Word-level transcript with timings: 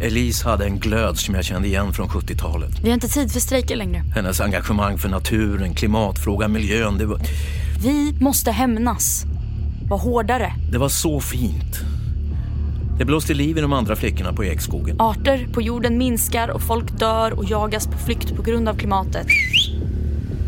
Elise 0.00 0.48
hade 0.48 0.64
en 0.64 0.78
glöd 0.78 1.18
som 1.18 1.34
jag 1.34 1.44
kände 1.44 1.68
igen 1.68 1.92
från 1.92 2.08
70-talet. 2.08 2.70
Vi 2.82 2.88
har 2.88 2.94
inte 2.94 3.08
tid 3.08 3.32
för 3.32 3.40
strejker 3.40 3.76
längre. 3.76 4.02
Hennes 4.14 4.40
engagemang 4.40 4.98
för 4.98 5.08
naturen, 5.08 5.74
klimatfrågan, 5.74 6.52
miljön. 6.52 6.98
Det 6.98 7.06
var, 7.06 7.20
Vi 7.82 8.16
måste 8.20 8.50
hämnas. 8.50 9.24
Var 9.88 9.98
hårdare. 9.98 10.52
det 10.72 10.78
var 10.78 10.88
så 10.88 11.20
fint. 11.20 11.80
Det 12.98 13.04
blåste 13.04 13.34
liv 13.34 13.58
i 13.58 13.60
de 13.60 13.72
andra 13.72 13.96
flickorna 13.96 14.32
på 14.32 14.44
Ekskogen. 14.44 15.00
Arter 15.00 15.48
på 15.52 15.62
jorden 15.62 15.98
minskar 15.98 16.48
och 16.48 16.62
folk 16.62 16.98
dör 16.98 17.32
och 17.32 17.44
jagas 17.44 17.86
på 17.86 17.98
flykt 17.98 18.36
på 18.36 18.42
grund 18.42 18.68
av 18.68 18.74
klimatet. 18.74 19.26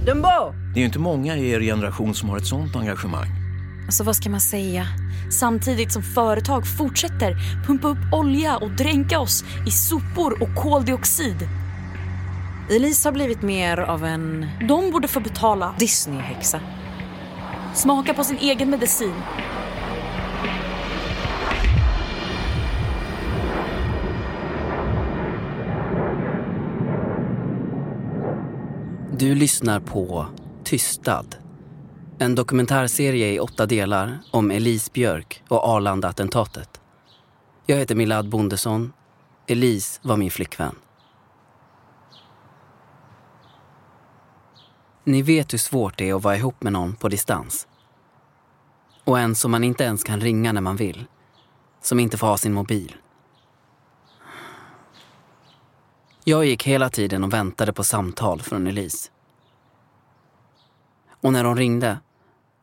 Dumbo! 0.06 0.28
Det 0.74 0.78
är 0.78 0.80
ju 0.80 0.84
inte 0.84 0.98
många 0.98 1.36
i 1.36 1.50
er 1.50 1.60
generation 1.60 2.14
som 2.14 2.28
har 2.28 2.36
ett 2.36 2.46
sånt 2.46 2.76
engagemang. 2.76 3.41
Alltså 3.86 4.04
vad 4.04 4.16
ska 4.16 4.30
man 4.30 4.40
säga? 4.40 4.86
Samtidigt 5.30 5.92
som 5.92 6.02
företag 6.02 6.66
fortsätter 6.78 7.36
pumpa 7.66 7.88
upp 7.88 8.12
olja 8.12 8.56
och 8.56 8.70
dränka 8.70 9.20
oss 9.20 9.44
i 9.66 9.70
sopor 9.70 10.42
och 10.42 10.54
koldioxid. 10.54 11.48
Elise 12.70 13.08
har 13.08 13.12
blivit 13.12 13.42
mer 13.42 13.78
av 13.78 14.04
en 14.04 14.46
De 14.68 14.90
borde 14.90 15.08
få 15.08 15.20
betala. 15.20 15.74
Disney-häxa. 15.78 16.60
Smaka 17.74 18.14
på 18.14 18.24
sin 18.24 18.38
egen 18.38 18.70
medicin. 18.70 19.14
Du 29.18 29.34
lyssnar 29.34 29.80
på 29.80 30.26
Tystad. 30.64 31.41
En 32.22 32.34
dokumentärserie 32.34 33.32
i 33.32 33.40
åtta 33.40 33.66
delar 33.66 34.18
om 34.30 34.50
Elise 34.50 34.90
Björk 34.92 35.42
och 35.48 35.64
Arlanda-attentatet. 35.64 36.80
Jag 37.66 37.76
heter 37.76 37.94
Milad 37.94 38.28
Bondesson. 38.28 38.92
Elise 39.46 40.00
var 40.02 40.16
min 40.16 40.30
flickvän. 40.30 40.74
Ni 45.04 45.22
vet 45.22 45.52
hur 45.52 45.58
svårt 45.58 45.98
det 45.98 46.08
är 46.08 46.14
att 46.14 46.22
vara 46.22 46.36
ihop 46.36 46.62
med 46.62 46.72
någon 46.72 46.96
på 46.96 47.08
distans. 47.08 47.68
Och 49.04 49.18
en 49.18 49.34
som 49.34 49.50
man 49.50 49.64
inte 49.64 49.84
ens 49.84 50.04
kan 50.04 50.20
ringa 50.20 50.52
när 50.52 50.60
man 50.60 50.76
vill. 50.76 51.04
Som 51.80 52.00
inte 52.00 52.18
får 52.18 52.26
ha 52.26 52.36
sin 52.36 52.52
mobil. 52.52 52.96
Jag 56.24 56.44
gick 56.44 56.66
hela 56.66 56.90
tiden 56.90 57.24
och 57.24 57.32
väntade 57.32 57.72
på 57.72 57.84
samtal 57.84 58.42
från 58.42 58.66
Elise. 58.66 59.10
Och 61.20 61.32
när 61.32 61.44
hon 61.44 61.56
ringde, 61.56 61.98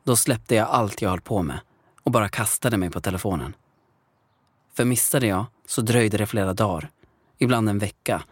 då 0.10 0.16
släppte 0.16 0.56
jag 0.56 0.68
allt 0.68 1.02
jag 1.02 1.10
höll 1.10 1.22
på 1.22 1.42
med 1.42 1.60
och 2.04 2.12
bara 2.12 2.30
kastade 2.30 2.78
mig 2.78 2.90
på 2.90 3.02
telefonen. 3.02 3.56
För 4.74 4.86
missade 4.86 5.28
jag 5.28 5.46
så 5.66 5.82
dröjde 5.82 6.18
det 6.18 6.26
flera 6.26 6.54
dagar, 6.54 6.90
ibland 7.38 7.70
en 7.70 7.80
vecka, 7.80 8.24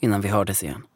innan 0.00 0.20
vi 0.20 0.28
hördes 0.28 0.62
igen. 0.62 0.86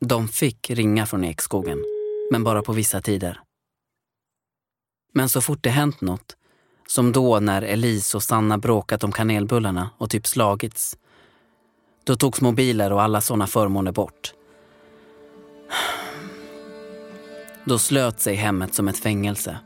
De 0.00 0.28
fick 0.28 0.70
ringa 0.70 1.06
från 1.06 1.24
Ekskogen, 1.24 1.84
men 2.30 2.44
bara 2.44 2.62
på 2.62 2.72
vissa 2.72 3.00
tider. 3.00 3.40
Men 5.12 5.28
så 5.28 5.40
fort 5.40 5.62
det 5.62 5.70
hänt 5.70 6.00
något, 6.00 6.36
som 6.86 7.12
då 7.12 7.40
när 7.40 7.62
Elise 7.62 8.16
och 8.16 8.22
Sanna 8.22 8.58
bråkat 8.58 9.04
om 9.04 9.12
kanelbullarna 9.12 9.90
och 9.98 10.10
typ 10.10 10.26
slagits, 10.26 10.98
då 12.04 12.16
togs 12.16 12.40
mobiler 12.40 12.92
och 12.92 13.02
alla 13.02 13.20
såna 13.20 13.46
förmåner 13.46 13.92
bort. 13.92 14.34
Då 17.64 17.78
slöt 17.78 18.20
sig 18.20 18.34
hemmet 18.34 18.74
som 18.74 18.88
ett 18.88 18.98
fängelse. 18.98 19.58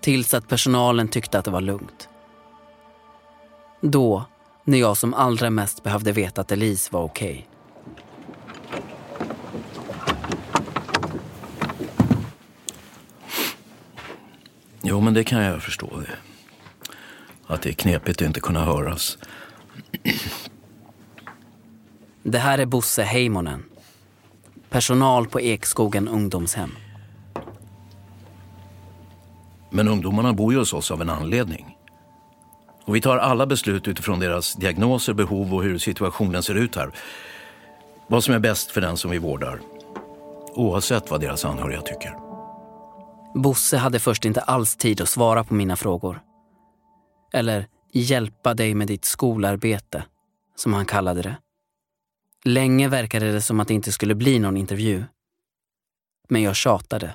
Tills 0.00 0.34
att 0.34 0.48
personalen 0.48 1.08
tyckte 1.08 1.38
att 1.38 1.44
det 1.44 1.50
var 1.50 1.60
lugnt. 1.60 2.08
Då, 3.80 4.24
när 4.64 4.78
jag 4.78 4.96
som 4.96 5.14
allra 5.14 5.50
mest 5.50 5.82
behövde 5.82 6.12
veta 6.12 6.40
att 6.40 6.52
Elise 6.52 6.88
var 6.92 7.02
okej. 7.02 7.48
Jo, 14.82 15.00
men 15.00 15.14
det 15.14 15.24
kan 15.24 15.42
jag 15.42 15.62
förstå. 15.62 16.02
Att 17.46 17.62
det 17.62 17.68
är 17.68 17.72
knepigt 17.72 18.22
att 18.22 18.26
inte 18.26 18.40
kunna 18.40 18.64
höras. 18.64 19.18
Det 22.22 22.38
här 22.38 22.58
är 22.58 22.66
Bosse 22.66 23.02
Heimonen. 23.02 23.69
Personal 24.70 25.26
på 25.26 25.40
Ekskogen 25.40 26.08
ungdomshem. 26.08 26.70
Men 29.70 29.88
ungdomarna 29.88 30.32
bor 30.32 30.52
ju 30.52 30.58
hos 30.58 30.72
oss 30.72 30.90
av 30.90 31.02
en 31.02 31.10
anledning. 31.10 31.76
Och 32.84 32.96
vi 32.96 33.00
tar 33.00 33.16
alla 33.16 33.46
beslut 33.46 33.88
utifrån 33.88 34.20
deras 34.20 34.54
diagnoser, 34.54 35.14
behov 35.14 35.54
och 35.54 35.62
hur 35.62 35.78
situationen 35.78 36.42
ser 36.42 36.54
ut 36.54 36.76
här. 36.76 36.90
Vad 38.06 38.24
som 38.24 38.34
är 38.34 38.38
bäst 38.38 38.70
för 38.70 38.80
den 38.80 38.96
som 38.96 39.10
vi 39.10 39.18
vårdar. 39.18 39.60
Oavsett 40.54 41.10
vad 41.10 41.20
deras 41.20 41.44
anhöriga 41.44 41.80
tycker. 41.80 42.14
Bosse 43.34 43.76
hade 43.76 43.98
först 43.98 44.24
inte 44.24 44.40
alls 44.40 44.76
tid 44.76 45.00
att 45.00 45.08
svara 45.08 45.44
på 45.44 45.54
mina 45.54 45.76
frågor. 45.76 46.20
Eller 47.32 47.66
hjälpa 47.92 48.54
dig 48.54 48.74
med 48.74 48.86
ditt 48.86 49.04
skolarbete, 49.04 50.04
som 50.56 50.74
han 50.74 50.86
kallade 50.86 51.22
det. 51.22 51.36
Länge 52.44 52.88
verkade 52.88 53.32
det 53.32 53.40
som 53.40 53.60
att 53.60 53.68
det 53.68 53.74
inte 53.74 53.92
skulle 53.92 54.14
bli 54.14 54.38
någon 54.38 54.56
intervju. 54.56 55.04
Men 56.28 56.42
jag 56.42 56.56
tjatade. 56.56 57.14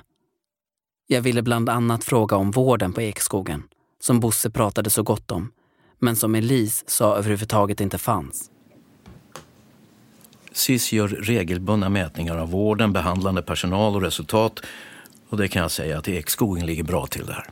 Jag 1.06 1.22
ville 1.22 1.42
bland 1.42 1.68
annat 1.68 2.04
fråga 2.04 2.36
om 2.36 2.50
vården 2.50 2.92
på 2.92 3.02
Ekskogen, 3.02 3.62
som 4.00 4.20
Bosse 4.20 4.50
pratade 4.50 4.90
så 4.90 5.02
gott 5.02 5.30
om, 5.30 5.52
men 5.98 6.16
som 6.16 6.34
Elise 6.34 6.84
sa 6.86 7.16
överhuvudtaget 7.16 7.80
inte 7.80 7.98
fanns. 7.98 8.50
SIS 10.52 10.92
gör 10.92 11.08
regelbundna 11.08 11.88
mätningar 11.88 12.36
av 12.36 12.50
vården, 12.50 12.92
behandlande 12.92 13.42
personal 13.42 13.94
och 13.94 14.02
resultat. 14.02 14.60
Och 15.28 15.36
det 15.36 15.48
kan 15.48 15.62
jag 15.62 15.70
säga 15.70 15.98
att 15.98 16.08
Ekskogen 16.08 16.66
ligger 16.66 16.82
bra 16.82 17.06
till 17.06 17.26
där. 17.26 17.44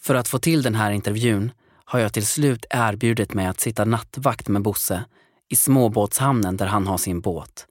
För 0.00 0.14
att 0.14 0.28
få 0.28 0.38
till 0.38 0.62
den 0.62 0.74
här 0.74 0.90
intervjun 0.90 1.52
har 1.84 1.98
jag 1.98 2.12
till 2.12 2.26
slut 2.26 2.66
erbjudit 2.70 3.34
mig 3.34 3.46
att 3.46 3.60
sitta 3.60 3.84
nattvakt 3.84 4.48
med 4.48 4.62
Bosse 4.62 5.04
i 5.48 5.56
småbåtshamnen 5.56 6.56
där 6.56 6.66
han 6.66 6.86
har 6.86 6.98
sin 6.98 7.20
båt. 7.20 7.66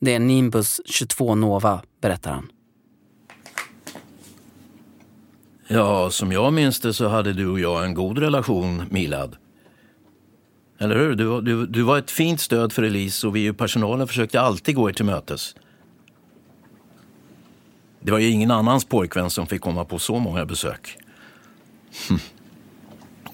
Det 0.00 0.14
är 0.14 0.18
Nimbus 0.18 0.80
22 0.84 1.34
Nova, 1.34 1.82
berättar 2.00 2.32
han. 2.32 2.52
Ja, 5.68 6.10
som 6.10 6.32
jag 6.32 6.52
minns 6.52 6.80
det 6.80 6.94
så 6.94 7.08
hade 7.08 7.32
du 7.32 7.46
och 7.46 7.60
jag 7.60 7.84
en 7.84 7.94
god 7.94 8.18
relation, 8.18 8.84
Milad. 8.90 9.36
Eller 10.78 10.96
hur? 10.98 11.14
Du, 11.14 11.40
du, 11.40 11.66
du 11.66 11.82
var 11.82 11.98
ett 11.98 12.10
fint 12.10 12.40
stöd 12.40 12.72
för 12.72 12.82
Elise 12.82 13.26
och 13.26 13.36
vi 13.36 13.46
i 13.46 13.52
personalen 13.52 14.08
försökte 14.08 14.40
alltid 14.40 14.74
gå 14.74 14.88
er 14.88 14.92
till 14.92 15.04
mötes. 15.04 15.54
Det 18.00 18.12
var 18.12 18.18
ju 18.18 18.28
ingen 18.28 18.50
annans 18.50 18.84
pojkvän 18.84 19.30
som 19.30 19.46
fick 19.46 19.60
komma 19.60 19.84
på 19.84 19.98
så 19.98 20.18
många 20.18 20.46
besök. 20.46 20.98
Hm. 22.08 22.18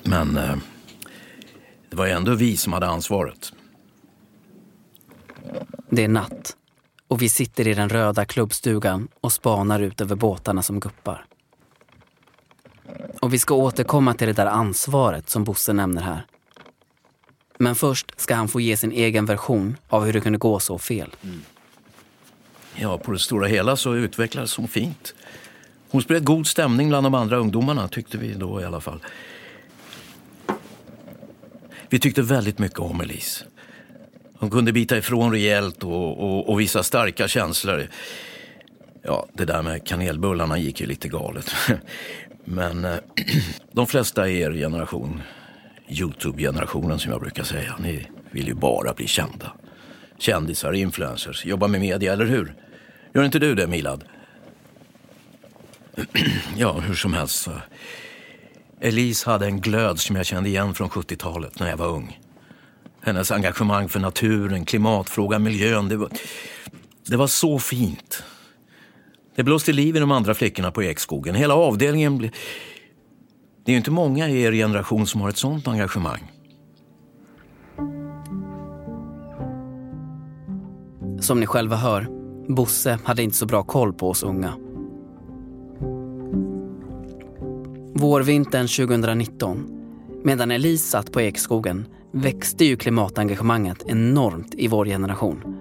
Men 0.03 0.37
eh, 0.37 0.57
det 1.97 2.03
var 2.03 2.09
ändå 2.09 2.35
vi 2.35 2.57
som 2.57 2.73
hade 2.73 2.87
ansvaret. 2.87 3.53
Det 5.91 6.05
är 6.05 6.09
natt 6.09 6.57
och 7.09 7.23
vi 7.23 7.29
sitter 7.29 7.69
i 7.69 7.75
den 7.75 7.89
röda 7.89 8.25
klubbstugan 8.25 9.09
och 9.21 9.33
spanar 9.33 9.81
ut 9.81 10.01
över 10.01 10.17
båtarna 10.17 10.63
som 10.63 10.81
guppar. 10.81 11.25
Och 13.21 13.35
vi 13.35 13.39
ska 13.39 13.55
återkomma 13.55 14.15
till 14.15 14.27
det 14.27 14.33
där 14.33 14.47
ansvaret 14.47 15.31
som 15.31 15.45
Bosse 15.45 15.73
nämner 15.73 16.03
här. 16.03 16.27
Men 17.59 17.75
först 17.75 18.21
ska 18.21 18.35
han 18.35 18.49
få 18.49 18.61
ge 18.61 18.77
sin 18.77 18.93
egen 18.93 19.27
version 19.27 19.77
av 19.89 20.05
hur 20.05 20.13
det 20.13 20.21
kunde 20.21 20.39
gå 20.39 20.59
så 20.59 20.79
fel. 20.79 21.11
Ja, 22.75 22.99
på 22.99 23.13
det 23.13 23.19
stora 23.19 23.47
hela 23.47 23.77
så 23.77 23.95
utvecklades 23.95 24.57
hon 24.57 24.69
fint. 24.69 25.15
Hon 25.91 26.03
spred 26.03 26.25
god 26.25 26.47
stämning 26.47 26.89
bland 26.89 27.07
de 27.07 27.15
andra 27.15 27.37
ungdomarna, 27.37 27.89
tyckte 27.89 28.19
vi 28.19 28.35
då 28.35 28.61
i 28.61 28.65
alla 28.65 28.81
fall. 28.81 29.01
Vi 31.91 31.99
tyckte 31.99 32.23
väldigt 32.23 32.59
mycket 32.59 32.79
om 32.79 33.01
Elise. 33.01 33.45
Hon 34.39 34.51
kunde 34.51 34.73
bita 34.73 34.99
ifrån 34.99 35.33
rejält 35.33 35.85
och, 35.85 36.19
och, 36.19 36.49
och 36.49 36.61
visa 36.61 36.83
starka 36.83 37.29
känslor. 37.29 37.89
Ja, 39.03 39.27
det 39.33 39.45
där 39.45 39.63
med 39.63 39.87
kanelbullarna 39.87 40.59
gick 40.59 40.81
ju 40.81 40.87
lite 40.87 41.09
galet. 41.09 41.55
Men 42.45 42.85
eh, 42.85 42.97
de 43.73 43.87
flesta 43.87 44.29
i 44.29 44.41
er 44.41 44.53
generation, 44.53 45.23
Youtube-generationen 45.89 46.99
som 46.99 47.13
jag 47.13 47.21
brukar 47.21 47.45
säga, 47.45 47.77
ni 47.81 48.07
vill 48.31 48.47
ju 48.47 48.55
bara 48.55 48.95
bli 48.95 49.07
kända. 49.07 49.53
Kändisar, 50.19 50.73
influencers, 50.73 51.45
jobba 51.45 51.69
med 51.69 51.81
media, 51.81 52.13
eller 52.13 52.25
hur? 52.25 52.55
Gör 53.15 53.25
inte 53.25 53.39
du 53.39 53.55
det, 53.55 53.67
Milad? 53.67 54.05
ja, 56.57 56.73
hur 56.73 56.95
som 56.95 57.15
helst. 57.15 57.49
Elise 58.81 59.31
hade 59.31 59.47
en 59.47 59.61
glöd 59.61 60.01
som 60.01 60.17
jag 60.17 60.27
kände 60.27 60.49
igen 60.49 60.75
från 60.75 60.89
70-talet 60.89 61.61
när 61.61 61.71
jag 61.71 61.77
var 61.77 61.87
ung. 61.89 62.21
Hennes 63.01 63.31
engagemang 63.31 63.89
för 63.89 64.01
naturen, 64.01 64.65
klimatfrågan, 64.65 65.43
miljön. 65.43 65.89
Det 65.89 65.97
var, 65.97 66.11
det 67.07 67.17
var 67.17 67.27
så 67.27 67.59
fint. 67.59 68.23
Det 69.37 69.43
blåste 69.43 69.73
liv 69.73 69.97
i 69.97 70.01
de 70.01 70.11
andra 70.11 70.35
flickorna 70.35 70.71
på 70.71 70.83
Ekskogen. 70.83 71.35
Hela 71.35 71.55
avdelningen 71.55 72.19
blev... 72.19 72.31
Det 73.65 73.71
är 73.71 73.73
ju 73.73 73.79
inte 73.79 73.91
många 73.91 74.29
i 74.29 74.43
er 74.43 74.53
generation 74.53 75.07
som 75.07 75.21
har 75.21 75.29
ett 75.29 75.37
sånt 75.37 75.69
engagemang. 75.69 76.33
Som 81.21 81.41
ni 81.41 81.47
själva 81.47 81.77
hör, 81.77 82.09
Bosse 82.49 82.99
hade 83.05 83.23
inte 83.23 83.37
så 83.37 83.47
bra 83.47 83.63
koll 83.63 83.93
på 83.93 84.11
oss 84.11 84.23
unga. 84.23 84.66
Vårvintern 87.99 88.69
2019, 88.69 89.67
medan 90.25 90.51
Elise 90.51 90.89
satt 90.89 91.13
på 91.13 91.21
Ekskogen, 91.21 91.87
växte 92.13 92.65
ju 92.65 92.77
klimatengagemanget 92.77 93.83
enormt 93.87 94.55
i 94.55 94.69
vår 94.69 94.85
generation. 94.85 95.57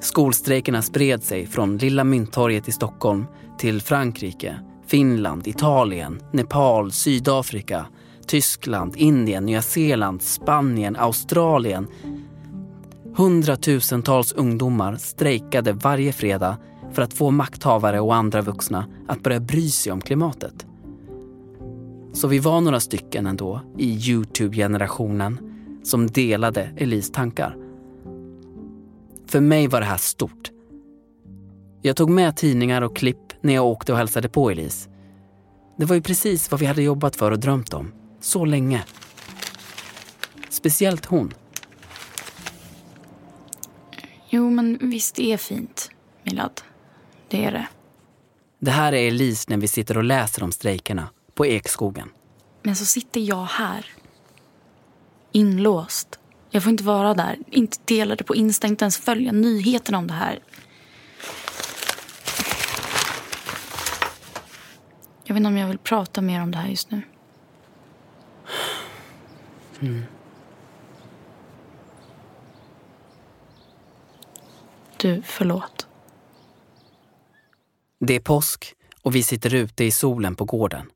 Skolstrejkerna 0.00 0.82
spred 0.82 1.22
sig 1.22 1.46
från 1.46 1.78
Lilla 1.78 2.04
Mynttorget 2.04 2.68
i 2.68 2.72
Stockholm 2.72 3.24
till 3.58 3.80
Frankrike, 3.80 4.56
Finland, 4.86 5.46
Italien, 5.46 6.20
Nepal, 6.32 6.92
Sydafrika, 6.92 7.86
Tyskland, 8.26 8.96
Indien, 8.96 9.46
Nya 9.46 9.62
Zeeland, 9.62 10.22
Spanien, 10.22 10.96
Australien. 10.96 11.86
Hundratusentals 13.16 14.32
ungdomar 14.32 14.96
strejkade 14.96 15.72
varje 15.72 16.12
fredag 16.12 16.56
för 16.92 17.02
att 17.02 17.14
få 17.14 17.30
makthavare 17.30 18.00
och 18.00 18.14
andra 18.14 18.42
vuxna 18.42 18.86
att 19.08 19.22
börja 19.22 19.40
bry 19.40 19.68
sig 19.68 19.92
om 19.92 20.00
klimatet. 20.00 20.66
Så 22.14 22.28
vi 22.28 22.38
var 22.38 22.60
några 22.60 22.80
stycken 22.80 23.26
ändå 23.26 23.60
i 23.78 24.10
Youtube-generationen 24.10 25.40
som 25.82 26.06
delade 26.06 26.72
Elis 26.76 27.12
tankar. 27.12 27.56
För 29.26 29.40
mig 29.40 29.68
var 29.68 29.80
det 29.80 29.86
här 29.86 29.96
stort. 29.96 30.50
Jag 31.82 31.96
tog 31.96 32.10
med 32.10 32.36
tidningar 32.36 32.82
och 32.82 32.96
klipp 32.96 33.32
när 33.40 33.54
jag 33.54 33.66
åkte 33.66 33.92
och 33.92 33.98
hälsade 33.98 34.28
på 34.28 34.50
Elise. 34.50 34.90
Det 35.78 35.84
var 35.84 35.94
ju 35.94 36.02
precis 36.02 36.50
vad 36.50 36.60
vi 36.60 36.66
hade 36.66 36.82
jobbat 36.82 37.16
för 37.16 37.30
och 37.30 37.38
drömt 37.38 37.74
om. 37.74 37.92
Så 38.20 38.44
länge. 38.44 38.84
Speciellt 40.48 41.04
hon. 41.06 41.34
Jo, 44.30 44.50
men 44.50 44.78
visst 44.80 45.18
är 45.18 45.36
fint, 45.36 45.90
Milad. 46.22 46.60
Det 47.28 47.44
är 47.44 47.52
det. 47.52 47.66
Det 48.58 48.70
här 48.70 48.92
är 48.92 49.08
Elise 49.08 49.50
när 49.50 49.56
vi 49.56 49.68
sitter 49.68 49.96
och 49.98 50.04
läser 50.04 50.42
om 50.42 50.52
strejkerna 50.52 51.08
på 51.34 51.46
Ekskogen. 51.46 52.08
Men 52.62 52.76
så 52.76 52.84
sitter 52.84 53.20
jag 53.20 53.44
här. 53.44 53.86
Inlåst. 55.32 56.18
Jag 56.50 56.62
får 56.62 56.70
inte 56.70 56.84
vara 56.84 57.14
där. 57.14 57.38
Inte 57.50 57.78
dela 57.84 58.16
det 58.16 58.24
på 58.24 58.34
Insta, 58.34 58.66
inte 58.66 58.84
ens 58.84 58.98
följa 58.98 59.32
nyheterna 59.32 59.98
om 59.98 60.06
det 60.06 60.14
här. 60.14 60.38
Jag 65.24 65.34
vet 65.34 65.40
inte 65.40 65.48
om 65.48 65.56
jag 65.56 65.68
vill 65.68 65.78
prata 65.78 66.20
mer 66.20 66.42
om 66.42 66.50
det 66.50 66.58
här 66.58 66.68
just 66.68 66.90
nu. 66.90 67.02
Du, 74.96 75.22
förlåt. 75.22 75.86
Det 78.00 78.14
är 78.14 78.20
påsk 78.20 78.74
och 79.02 79.14
vi 79.14 79.22
sitter 79.22 79.54
ute 79.54 79.84
i 79.84 79.90
solen 79.90 80.36
på 80.36 80.44
gården. 80.44 80.90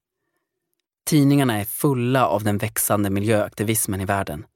Tidningarna 1.08 1.60
är 1.60 1.64
fulla 1.64 2.26
av 2.26 2.44
den 2.44 2.58
växande 2.58 3.10
miljöaktivismen 3.10 4.00
i 4.00 4.05
världen. 4.05 4.46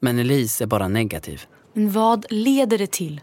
Men 0.00 0.18
Elise 0.18 0.64
är 0.64 0.66
bara 0.66 0.88
negativ. 0.88 1.46
Men 1.72 1.90
vad 1.90 2.26
leder 2.30 2.78
det 2.78 2.90
till? 2.90 3.20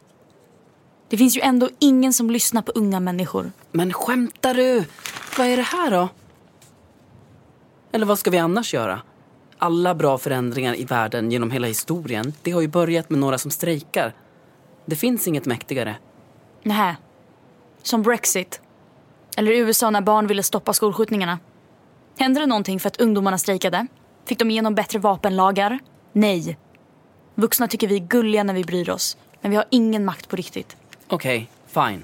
Det 1.10 1.18
finns 1.18 1.38
ju 1.38 1.42
ändå 1.42 1.70
ingen 1.80 2.14
som 2.14 2.32
lyssnar 2.32 2.62
på 2.62 2.72
unga 2.72 3.00
människor. 3.00 3.52
Men 3.72 3.94
skämtar 3.94 4.54
du? 4.54 4.86
Vad 5.38 5.48
är 5.48 5.58
det 5.58 5.64
här 5.64 5.92
då? 5.92 6.10
Eller 7.92 8.06
vad 8.06 8.20
ska 8.20 8.32
vi 8.32 8.38
annars 8.38 8.74
göra? 8.74 9.02
Alla 9.58 9.96
bra 9.96 10.18
förändringar 10.18 10.80
i 10.80 10.86
världen 10.86 11.32
genom 11.32 11.52
hela 11.52 11.68
historien, 11.68 12.34
det 12.42 12.52
har 12.52 12.62
ju 12.62 12.68
börjat 12.68 13.10
med 13.10 13.20
några 13.20 13.38
som 13.38 13.52
strejkar. 13.52 14.14
Det 14.86 14.96
finns 14.96 15.28
inget 15.28 15.46
mäktigare. 15.46 15.96
Nähä. 16.64 16.96
Som 17.84 18.02
Brexit. 18.02 18.62
Eller 19.38 19.52
USA 19.52 19.90
när 19.90 20.02
barn 20.02 20.28
ville 20.28 20.44
stoppa 20.44 20.74
skolskjutningarna. 20.74 21.40
Hände 22.18 22.40
det 22.40 22.46
någonting 22.46 22.80
för 22.80 22.88
att 22.88 23.02
ungdomarna 23.02 23.38
strejkade? 23.38 23.88
Fick 24.26 24.40
de 24.40 24.52
igenom 24.52 24.76
bättre 24.76 25.00
vapenlagar? 25.00 25.80
Nej. 26.14 26.58
Vuxna 27.36 27.68
tycker 27.68 27.88
vi 27.88 27.96
är 27.96 28.08
gulliga 28.08 28.44
när 28.44 28.54
vi 28.54 28.64
bryr 28.64 28.90
oss. 28.90 29.18
Men 29.42 29.52
vi 29.52 29.58
har 29.58 29.66
ingen 29.72 30.06
makt 30.06 30.30
på 30.30 30.36
riktigt. 30.36 30.78
Okej, 31.08 31.50
fine. 31.68 32.04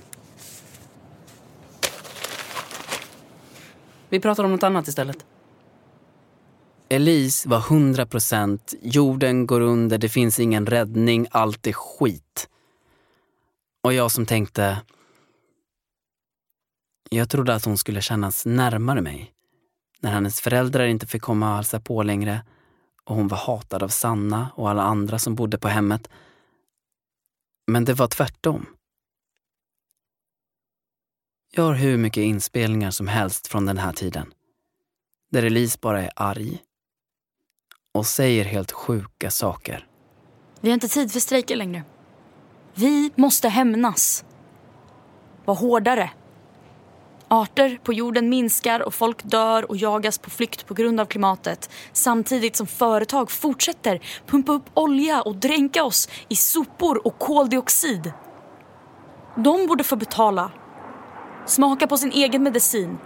Vi 4.09 4.19
pratar 4.19 4.43
om 4.43 4.51
något 4.51 4.63
annat 4.63 4.87
istället. 4.87 5.25
Elise 6.89 7.49
var 7.49 7.57
100 7.57 8.05
procent, 8.05 8.73
jorden 8.81 9.47
går 9.47 9.61
under, 9.61 9.97
det 9.97 10.09
finns 10.09 10.39
ingen 10.39 10.65
räddning, 10.65 11.27
allt 11.31 11.67
är 11.67 11.73
skit. 11.73 12.49
Och 13.83 13.93
jag 13.93 14.11
som 14.11 14.25
tänkte... 14.25 14.77
Jag 17.09 17.29
trodde 17.29 17.55
att 17.55 17.65
hon 17.65 17.77
skulle 17.77 18.01
kännas 18.01 18.45
närmare 18.45 19.01
mig. 19.01 19.32
När 20.03 20.11
hennes 20.11 20.41
föräldrar 20.41 20.85
inte 20.85 21.07
fick 21.07 21.21
komma 21.21 21.49
och 21.49 21.55
hälsa 21.55 21.79
på 21.79 22.03
längre 22.03 22.41
och 23.03 23.15
hon 23.15 23.27
var 23.27 23.37
hatad 23.37 23.83
av 23.83 23.87
Sanna 23.87 24.49
och 24.55 24.69
alla 24.69 24.81
andra 24.83 25.19
som 25.19 25.35
bodde 25.35 25.57
på 25.57 25.67
hemmet. 25.67 26.09
Men 27.67 27.85
det 27.85 27.93
var 27.93 28.07
tvärtom. 28.07 28.65
Jag 31.51 31.63
har 31.63 31.73
hur 31.73 31.97
mycket 31.97 32.21
inspelningar 32.21 32.91
som 32.91 33.07
helst 33.07 33.47
från 33.47 33.65
den 33.65 33.77
här 33.77 33.93
tiden. 33.93 34.33
Där 35.31 35.43
Elise 35.43 35.77
bara 35.81 36.01
är 36.01 36.11
arg 36.15 36.63
och 37.93 38.05
säger 38.05 38.45
helt 38.45 38.71
sjuka 38.71 39.31
saker. 39.31 39.87
Vi 40.61 40.69
har 40.69 40.73
inte 40.73 40.87
tid 40.87 41.11
för 41.11 41.19
strejker 41.19 41.55
längre. 41.55 41.83
Vi 42.73 43.11
måste 43.15 43.49
hämnas. 43.49 44.25
Var 45.45 45.55
hårdare. 45.55 46.11
Arter 47.33 47.79
på 47.83 47.93
jorden 47.93 48.29
minskar 48.29 48.79
och 48.79 48.93
folk 48.93 49.23
dör 49.23 49.69
och 49.69 49.77
jagas 49.77 50.17
på 50.17 50.29
flykt 50.29 50.67
på 50.67 50.73
grund 50.73 50.99
av 50.99 51.05
klimatet 51.05 51.69
samtidigt 51.93 52.55
som 52.55 52.67
företag 52.67 53.31
fortsätter 53.31 53.99
pumpa 54.27 54.51
upp 54.51 54.69
olja 54.73 55.21
och 55.21 55.35
dränka 55.35 55.83
oss 55.83 56.09
i 56.29 56.35
sopor 56.35 57.07
och 57.07 57.19
koldioxid. 57.19 58.13
De 59.35 59.67
borde 59.67 59.83
få 59.83 59.95
betala. 59.95 60.51
Smaka 61.45 61.87
på 61.87 61.97
sin 61.97 62.11
egen 62.11 62.43
medicin. 62.43 62.97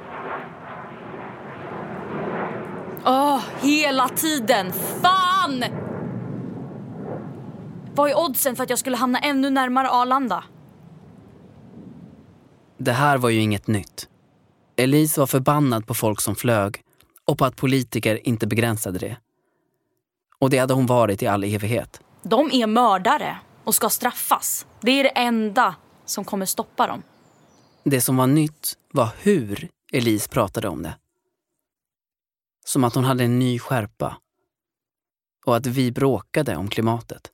Åh, 3.05 3.41
hela 3.61 4.09
tiden! 4.09 4.71
Fan! 5.01 5.63
Vad 7.95 8.09
är 8.09 8.19
oddsen 8.19 8.55
för 8.55 8.63
att 8.63 8.69
jag 8.69 8.79
skulle 8.79 8.97
hamna 8.97 9.19
ännu 9.19 9.49
närmare 9.49 9.89
Arlanda? 9.89 10.43
Det 12.77 12.91
här 12.91 13.17
var 13.17 13.29
ju 13.29 13.39
inget 13.39 13.67
nytt. 13.67 14.09
Elise 14.79 15.19
var 15.19 15.27
förbannad 15.27 15.87
på 15.87 15.93
folk 15.93 16.21
som 16.21 16.35
flög 16.35 16.81
och 17.25 17.37
på 17.37 17.45
att 17.45 17.55
politiker 17.55 18.27
inte 18.27 18.47
begränsade 18.47 18.99
det. 18.99 19.17
Och 20.39 20.49
det 20.49 20.57
hade 20.57 20.73
hon 20.73 20.85
varit 20.85 21.21
i 21.21 21.27
all 21.27 21.43
evighet. 21.43 22.01
De 22.23 22.51
är 22.51 22.67
mördare 22.67 23.37
och 23.63 23.75
ska 23.75 23.89
straffas. 23.89 24.67
Det 24.81 24.91
är 24.91 25.03
det 25.03 25.09
enda 25.09 25.75
som 26.05 26.25
kommer 26.25 26.45
stoppa 26.45 26.87
dem. 26.87 27.03
Det 27.83 28.01
som 28.01 28.17
var 28.17 28.27
nytt 28.27 28.77
var 28.91 29.09
hur 29.21 29.69
Elise 29.91 30.29
pratade 30.29 30.67
om 30.67 30.83
det. 30.83 30.97
Som 32.65 32.83
att 32.83 32.95
hon 32.95 33.03
hade 33.03 33.23
en 33.23 33.39
ny 33.39 33.59
skärpa. 33.59 34.17
Och 35.45 35.55
att 35.55 35.65
vi 35.65 35.91
bråkade 35.91 36.55
om 36.55 36.67
klimatet. 36.69 37.31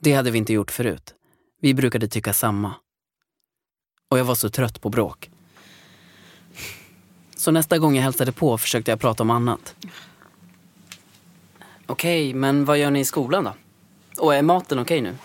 Det 0.00 0.12
hade 0.12 0.30
vi 0.30 0.38
inte 0.38 0.52
gjort 0.52 0.70
förut. 0.70 1.14
Vi 1.60 1.74
brukade 1.74 2.08
tycka 2.08 2.32
samma. 2.32 2.74
Och 4.10 4.18
jag 4.18 4.24
var 4.24 4.34
så 4.34 4.50
trött 4.50 4.80
på 4.80 4.88
bråk. 4.88 5.30
Så 7.36 7.50
nästa 7.50 7.78
gång 7.78 7.96
jag 7.96 8.02
hälsade 8.02 8.32
på 8.32 8.58
försökte 8.58 8.90
jag 8.90 9.00
prata 9.00 9.22
om 9.22 9.30
annat. 9.30 9.74
Okej, 11.86 12.34
men 12.34 12.64
vad 12.64 12.78
gör 12.78 12.90
ni 12.90 13.00
i 13.00 13.04
skolan 13.04 13.44
då? 13.44 13.54
Och 14.18 14.34
är 14.34 14.42
maten 14.42 14.78
okej 14.78 15.00
nu? 15.00 15.16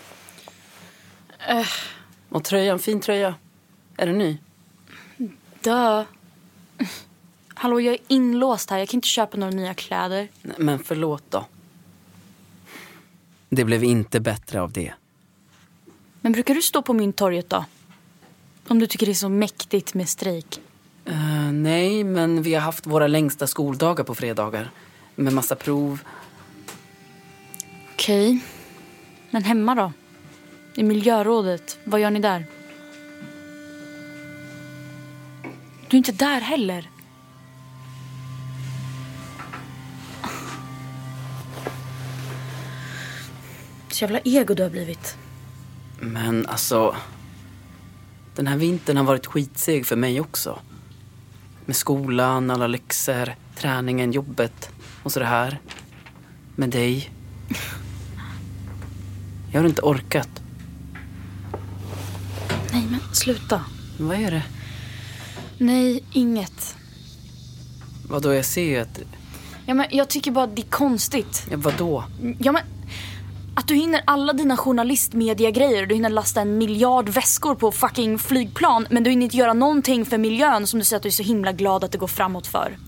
Och 2.28 2.44
tröjan, 2.44 2.78
fin 2.78 3.00
tröja. 3.00 3.34
Är 3.96 4.06
den 4.06 4.18
ny? 4.18 4.38
Dö. 5.60 6.04
Hallå, 7.54 7.80
jag 7.80 7.94
är 7.94 8.00
inlåst 8.08 8.70
här. 8.70 8.78
Jag 8.78 8.88
kan 8.88 8.98
inte 8.98 9.08
köpa 9.08 9.36
några 9.36 9.52
nya 9.52 9.74
kläder. 9.74 10.28
Nej, 10.42 10.56
Men 10.58 10.78
förlåt 10.78 11.24
då. 11.30 11.46
Det 13.48 13.64
blev 13.64 13.84
inte 13.84 14.20
bättre 14.20 14.60
av 14.60 14.72
det. 14.72 14.92
Men 16.20 16.32
brukar 16.32 16.54
du 16.54 16.62
stå 16.62 16.82
på 16.82 16.92
Mynttorget 16.92 17.50
då? 17.50 17.64
Om 18.68 18.78
du 18.78 18.86
tycker 18.86 19.06
det 19.06 19.12
är 19.12 19.14
så 19.14 19.28
mäktigt 19.28 19.94
med 19.94 20.08
strejk. 20.08 20.60
Eh, 21.04 21.52
nej, 21.52 22.04
men 22.04 22.42
vi 22.42 22.54
har 22.54 22.60
haft 22.60 22.86
våra 22.86 23.06
längsta 23.06 23.46
skoldagar 23.46 24.04
på 24.04 24.14
fredagar. 24.14 24.70
Med 25.14 25.32
massa 25.32 25.56
prov. 25.56 26.00
Okej. 27.92 28.44
Men 29.30 29.44
hemma 29.44 29.74
då? 29.74 29.92
I 30.74 30.82
miljörådet, 30.82 31.78
vad 31.84 32.00
gör 32.00 32.10
ni 32.10 32.20
där? 32.20 32.46
Du 35.88 35.96
är 35.96 35.98
inte 35.98 36.12
där 36.12 36.40
heller. 36.40 36.90
Så 43.88 44.04
jävla 44.04 44.20
ego 44.24 44.54
du 44.54 44.62
har 44.62 44.70
blivit. 44.70 45.16
Men 46.00 46.46
alltså... 46.46 46.96
Den 48.34 48.46
här 48.46 48.56
vintern 48.56 48.96
har 48.96 49.04
varit 49.04 49.26
skitseg 49.26 49.86
för 49.86 49.96
mig 49.96 50.20
också. 50.20 50.58
Med 51.72 51.76
skolan, 51.76 52.50
alla 52.50 52.66
läxor, 52.66 53.34
träningen, 53.54 54.12
jobbet 54.12 54.70
och 55.02 55.12
så 55.12 55.20
det 55.20 55.26
här. 55.26 55.58
Med 56.56 56.70
dig. 56.70 57.10
Jag 59.52 59.60
har 59.60 59.68
inte 59.68 59.82
orkat. 59.82 60.28
Nej, 62.72 62.86
men 62.90 63.00
sluta. 63.12 63.64
Vad 63.98 64.16
är 64.16 64.30
det? 64.30 64.42
Nej, 65.58 66.04
inget. 66.12 66.76
Vadå, 68.08 68.34
jag 68.34 68.44
ser 68.44 68.64
ju 68.64 68.78
att... 68.78 69.00
Ja, 69.66 69.74
men 69.74 69.86
jag 69.90 70.08
tycker 70.08 70.30
bara 70.30 70.44
att 70.44 70.56
det 70.56 70.62
är 70.62 70.70
konstigt. 70.70 71.46
Ja, 71.50 71.56
vadå? 71.56 72.04
Ja, 72.38 72.52
men 72.52 72.62
att 73.54 73.68
du 73.68 73.74
hinner 73.74 74.00
alla 74.04 74.32
dina 74.32 74.56
journalistmediegrejer, 74.56 75.86
Du 75.86 75.94
hinner 75.94 76.10
lasta 76.10 76.40
en 76.40 76.58
miljard 76.58 77.08
väskor 77.08 77.54
på 77.54 77.72
fucking 77.72 78.18
flygplan. 78.18 78.86
Men 78.90 79.04
du 79.04 79.10
hinner 79.10 79.24
inte 79.24 79.36
göra 79.36 79.52
någonting 79.52 80.04
för 80.04 80.18
miljön 80.18 80.66
som 80.66 80.78
du 80.78 80.84
säger 80.84 80.96
att 80.96 81.02
du 81.02 81.08
är 81.08 81.12
så 81.12 81.22
himla 81.22 81.52
glad 81.52 81.84
att 81.84 81.92
det 81.92 81.98
går 81.98 82.06
framåt 82.06 82.46
för. 82.46 82.78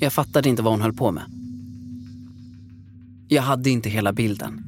Jag 0.00 0.12
fattade 0.12 0.48
inte 0.48 0.62
vad 0.62 0.72
hon 0.72 0.82
höll 0.82 0.92
på 0.92 1.10
med. 1.10 1.22
Jag 3.28 3.42
hade 3.42 3.70
inte 3.70 3.88
hela 3.88 4.12
bilden. 4.12 4.64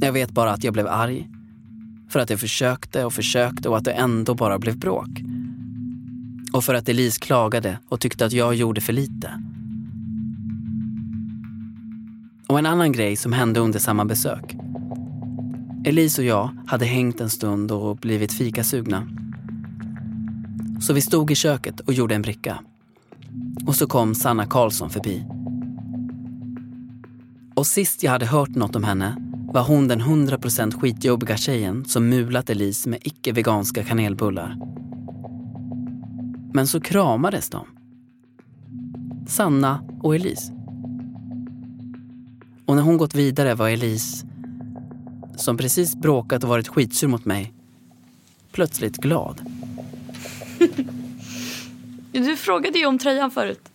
Jag 0.00 0.12
vet 0.12 0.30
bara 0.30 0.52
att 0.52 0.64
jag 0.64 0.72
blev 0.72 0.86
arg. 0.86 1.28
För 2.08 2.20
att 2.20 2.30
jag 2.30 2.40
försökte 2.40 3.04
och 3.04 3.12
försökte 3.12 3.68
och 3.68 3.76
att 3.76 3.84
det 3.84 3.92
ändå 3.92 4.34
bara 4.34 4.58
blev 4.58 4.78
bråk. 4.78 5.08
Och 6.52 6.64
för 6.64 6.74
att 6.74 6.88
Elise 6.88 7.20
klagade 7.20 7.78
och 7.88 8.00
tyckte 8.00 8.26
att 8.26 8.32
jag 8.32 8.54
gjorde 8.54 8.80
för 8.80 8.92
lite. 8.92 9.30
Och 12.54 12.58
en 12.58 12.66
annan 12.66 12.92
grej 12.92 13.16
som 13.16 13.32
hände 13.32 13.60
under 13.60 13.78
samma 13.78 14.04
besök. 14.04 14.56
Elise 15.84 16.22
och 16.22 16.26
jag 16.26 16.50
hade 16.66 16.84
hängt 16.84 17.20
en 17.20 17.30
stund 17.30 17.72
och 17.72 17.96
blivit 17.96 18.32
fikasugna. 18.32 19.08
Så 20.80 20.92
vi 20.92 21.00
stod 21.00 21.30
i 21.30 21.34
köket 21.34 21.80
och 21.80 21.92
gjorde 21.92 22.14
en 22.14 22.22
bricka. 22.22 22.58
Och 23.66 23.76
så 23.76 23.86
kom 23.86 24.14
Sanna 24.14 24.46
Karlsson 24.46 24.90
förbi. 24.90 25.24
Och 27.54 27.66
sist 27.66 28.02
jag 28.02 28.10
hade 28.10 28.26
hört 28.26 28.54
något 28.54 28.76
om 28.76 28.84
henne 28.84 29.16
var 29.52 29.62
hon 29.62 29.88
den 29.88 30.02
100% 30.02 30.80
skitjobbiga 30.80 31.36
tjejen 31.36 31.84
som 31.84 32.08
mulat 32.08 32.50
Elise 32.50 32.88
med 32.88 32.98
icke-veganska 33.02 33.84
kanelbullar. 33.84 34.56
Men 36.52 36.66
så 36.66 36.80
kramades 36.80 37.50
de. 37.50 37.66
Sanna 39.26 39.84
och 40.02 40.14
Elise. 40.14 40.63
Och 42.66 42.76
när 42.76 42.82
hon 42.82 42.96
gått 42.96 43.14
vidare 43.14 43.54
var 43.54 43.68
Elise, 43.68 44.26
som 45.36 45.56
precis 45.56 45.96
bråkat 45.96 46.42
och 46.42 46.48
varit 46.48 46.68
skitsur 46.68 47.08
mot 47.08 47.24
mig, 47.24 47.52
plötsligt 48.52 48.96
glad. 48.96 49.40
Du 52.12 52.36
frågade 52.36 52.78
ju 52.78 52.86
om 52.86 52.98
tröjan 52.98 53.30
förut. 53.30 53.68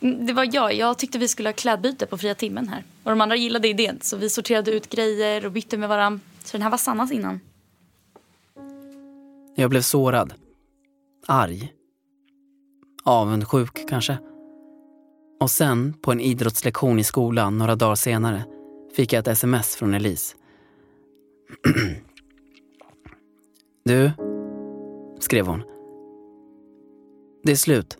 Det 0.00 0.32
var 0.32 0.48
jag. 0.52 0.74
Jag 0.74 0.98
tyckte 0.98 1.18
vi 1.18 1.28
skulle 1.28 1.48
ha 1.48 1.54
klädbyte 1.54 2.06
på 2.06 2.18
fria 2.18 2.34
timmen 2.34 2.68
här. 2.68 2.84
Och 3.02 3.10
de 3.10 3.20
andra 3.20 3.36
gillade 3.36 3.68
idén 3.68 3.98
så 4.02 4.16
vi 4.16 4.30
sorterade 4.30 4.70
ut 4.70 4.90
grejer 4.90 5.46
och 5.46 5.52
bytte 5.52 5.76
med 5.76 5.88
varandra. 5.88 6.20
Så 6.44 6.56
den 6.56 6.62
här 6.62 6.70
var 6.70 6.78
Sannas 6.78 7.12
innan. 7.12 7.40
Jag 9.54 9.70
blev 9.70 9.80
sårad. 9.80 10.34
Arg. 11.26 11.72
Avundsjuk 13.04 13.88
kanske. 13.88 14.18
Och 15.44 15.50
sen, 15.50 15.94
på 16.02 16.12
en 16.12 16.20
idrottslektion 16.20 16.98
i 16.98 17.04
skolan 17.04 17.58
några 17.58 17.76
dagar 17.76 17.94
senare, 17.94 18.44
fick 18.96 19.12
jag 19.12 19.20
ett 19.20 19.28
sms 19.28 19.76
från 19.76 19.94
Elise. 19.94 20.36
du, 23.84 24.10
skrev 25.20 25.46
hon. 25.46 25.62
Det 27.42 27.52
är 27.52 27.56
slut. 27.56 27.98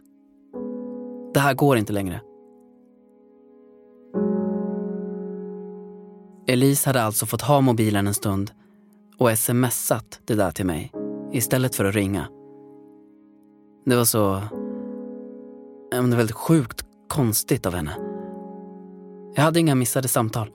Det 1.35 1.41
här 1.41 1.55
går 1.55 1.77
inte 1.77 1.93
längre. 1.93 2.21
Elise 6.47 6.89
hade 6.89 7.03
alltså 7.03 7.27
fått 7.27 7.43
ha 7.43 7.61
mobilen 7.61 8.07
en 8.07 8.15
stund 8.15 8.51
och 9.19 9.39
smsat 9.39 10.21
det 10.25 10.35
där 10.35 10.51
till 10.51 10.67
mig 10.67 10.93
istället 11.33 11.77
för 11.77 11.85
att 11.85 11.95
ringa. 11.95 12.29
Det 13.85 13.97
var 13.97 14.05
så... 14.05 14.41
Det 15.91 16.01
var 16.01 16.17
väldigt 16.17 16.37
sjukt 16.37 16.84
konstigt 17.15 17.67
av 17.67 17.75
henne. 17.75 17.97
Jag 19.35 19.43
hade 19.43 19.61
inga 19.61 19.75
missade 19.75 20.09
samtal. 20.09 20.51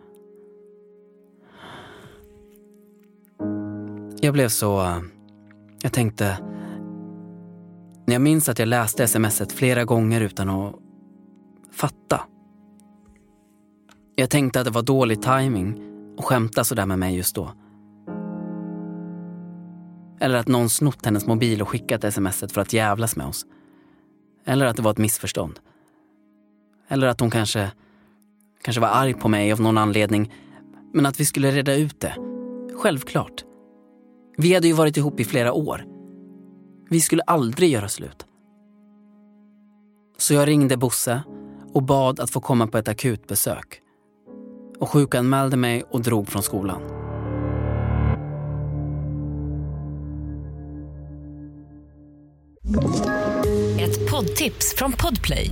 Jag 4.22 4.34
blev 4.34 4.48
så... 4.48 4.82
Eh, 4.82 5.00
jag 5.82 5.94
tänkte... 5.94 6.38
Jag 8.06 8.22
minns 8.22 8.50
att 8.50 8.60
jag 8.60 8.68
läste 8.68 9.08
smset 9.08 9.52
flera 9.52 9.86
gånger 9.86 10.22
utan 10.22 10.50
att 10.50 10.76
fatta. 11.72 12.22
Jag 14.16 14.30
tänkte 14.30 14.60
att 14.60 14.66
det 14.66 14.72
var 14.72 14.82
dålig 14.82 15.22
timing 15.22 15.82
och 16.18 16.26
skämta 16.26 16.64
sådär 16.64 16.86
med 16.86 17.00
mig 17.00 17.18
just 17.18 17.36
då. 17.36 17.52
Eller 20.20 20.40
att 20.40 20.48
någon 20.48 20.70
snott 20.70 21.06
hennes 21.06 21.28
mobil 21.28 21.62
och 21.62 21.70
skickat 21.70 22.14
smset 22.14 22.52
för 22.52 22.62
att 22.62 22.74
jävlas 22.74 23.16
med 23.16 23.28
oss. 23.28 23.46
Eller 24.46 24.66
att 24.66 24.76
det 24.76 24.82
var 24.82 24.92
ett 24.92 24.98
missförstånd. 24.98 25.60
Eller 26.90 27.08
att 27.08 27.20
hon 27.20 27.30
kanske, 27.30 27.72
kanske 28.62 28.82
var 28.82 28.88
arg 28.88 29.14
på 29.14 29.28
mig 29.28 29.52
av 29.52 29.62
någon 29.62 29.78
anledning. 29.78 30.34
Men 30.94 31.06
att 31.06 31.20
vi 31.20 31.26
skulle 31.26 31.52
reda 31.52 31.76
ut 31.76 32.00
det. 32.00 32.16
Självklart. 32.76 33.44
Vi 34.38 34.54
hade 34.54 34.68
ju 34.68 34.74
varit 34.74 34.98
ihop 34.98 35.20
i 35.20 35.24
flera 35.24 35.54
år. 35.54 35.86
Vi 36.90 37.02
skulle 37.02 37.22
aldrig 37.22 37.70
göra 37.70 37.88
slut. 37.88 38.26
Så 40.18 40.34
jag 40.34 40.48
ringde 40.48 40.78
Bosse 40.78 41.24
och 41.74 41.84
bad 41.84 42.20
att 42.20 42.32
få 42.32 42.42
komma 42.42 42.68
på 42.68 42.78
ett 42.78 42.88
akutbesök. 42.88 43.82
Och 44.80 44.90
sjukanmälde 44.90 45.58
mig 45.58 45.84
och 45.84 46.02
drog 46.02 46.28
från 46.28 46.44
skolan. 46.44 46.82
Ett 53.80 54.12
poddtips 54.12 54.76
från 54.76 54.92
Podplay. 54.92 55.52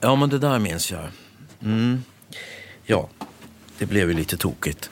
Ja, 0.00 0.16
men 0.16 0.28
det 0.28 0.38
där 0.38 0.58
minns 0.58 0.92
jag. 0.92 1.08
Mm. 1.62 2.02
Ja, 2.84 3.08
det 3.78 3.86
blev 3.86 4.08
ju 4.08 4.16
lite 4.16 4.36
tokigt. 4.36 4.90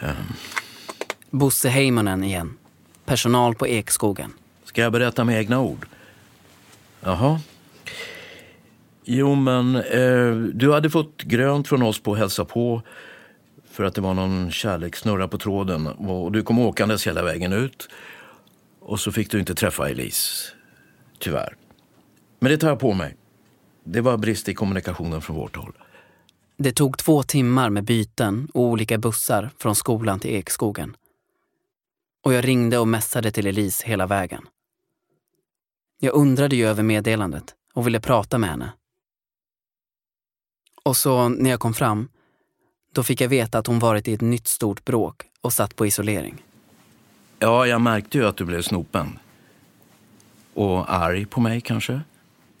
Um. 0.00 0.10
Bosse 1.30 1.68
Heimonen 1.68 2.24
igen. 2.24 2.56
Personal 3.04 3.54
på 3.54 3.66
Ekskogen. 3.66 4.32
Ska 4.64 4.82
jag 4.82 4.92
berätta 4.92 5.24
med 5.24 5.38
egna 5.38 5.60
ord? 5.60 5.86
Jaha. 7.00 7.40
Jo, 9.04 9.34
men 9.34 9.76
eh, 9.76 10.32
du 10.34 10.72
hade 10.72 10.90
fått 10.90 11.22
grönt 11.22 11.68
från 11.68 11.82
oss 11.82 12.02
på 12.02 12.12
att 12.12 12.18
hälsa 12.18 12.44
på 12.44 12.82
för 13.70 13.84
att 13.84 13.94
det 13.94 14.00
var 14.00 14.14
någon 14.14 14.50
kärlekssnurra 14.50 15.28
på 15.28 15.38
tråden 15.38 15.86
och 15.86 16.32
du 16.32 16.42
kom 16.42 16.58
åkandes 16.58 17.06
hela 17.06 17.22
vägen 17.22 17.52
ut. 17.52 17.88
Och 18.80 19.00
så 19.00 19.12
fick 19.12 19.30
du 19.30 19.38
inte 19.38 19.54
träffa 19.54 19.88
Elise. 19.88 20.52
Tyvärr. 21.18 21.56
Men 22.38 22.52
det 22.52 22.58
tar 22.58 22.68
jag 22.68 22.80
på 22.80 22.92
mig. 22.92 23.16
Det 23.88 24.00
var 24.00 24.16
brist 24.16 24.48
i 24.48 24.54
kommunikationen 24.54 25.22
från 25.22 25.36
vårt 25.36 25.56
håll. 25.56 25.72
Det 26.56 26.72
tog 26.72 26.98
två 26.98 27.22
timmar 27.22 27.70
med 27.70 27.84
byten 27.84 28.48
och 28.54 28.62
olika 28.62 28.98
bussar 28.98 29.50
från 29.58 29.74
skolan 29.74 30.20
till 30.20 30.30
Ekskogen. 30.30 30.96
Och 32.24 32.32
jag 32.32 32.48
ringde 32.48 32.78
och 32.78 32.88
mässade 32.88 33.30
till 33.30 33.46
Elise 33.46 33.86
hela 33.86 34.06
vägen. 34.06 34.46
Jag 36.00 36.14
undrade 36.14 36.56
ju 36.56 36.66
över 36.66 36.82
meddelandet 36.82 37.54
och 37.74 37.86
ville 37.86 38.00
prata 38.00 38.38
med 38.38 38.50
henne. 38.50 38.72
Och 40.84 40.96
så 40.96 41.28
när 41.28 41.50
jag 41.50 41.60
kom 41.60 41.74
fram, 41.74 42.08
Då 42.92 43.02
fick 43.02 43.20
jag 43.20 43.28
veta 43.28 43.58
att 43.58 43.66
hon 43.66 43.78
varit 43.78 44.08
i 44.08 44.12
ett 44.12 44.20
nytt 44.20 44.46
stort 44.46 44.84
bråk 44.84 45.22
och 45.40 45.52
satt 45.52 45.76
på 45.76 45.86
isolering. 45.86 46.44
Ja, 47.38 47.66
jag 47.66 47.80
märkte 47.80 48.18
ju 48.18 48.26
att 48.26 48.36
du 48.36 48.44
blev 48.44 48.62
snopen. 48.62 49.18
Och 50.54 50.94
arg 50.94 51.26
på 51.26 51.40
mig 51.40 51.60
kanske? 51.60 52.00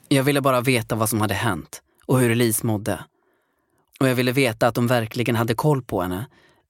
Jag 0.08 0.24
ville 0.24 0.40
bara 0.40 0.60
veta 0.60 0.94
vad 0.94 1.08
som 1.08 1.20
hade 1.20 1.34
hänt 1.34 1.82
och 2.06 2.20
hur 2.20 2.30
Elise 2.30 2.66
mådde. 2.66 3.04
Och 4.00 4.08
jag 4.08 4.14
ville 4.14 4.32
veta 4.32 4.68
att 4.68 4.74
de 4.74 4.86
verkligen 4.86 5.36
hade 5.36 5.54
koll 5.54 5.82
på 5.82 6.02
henne 6.02 6.26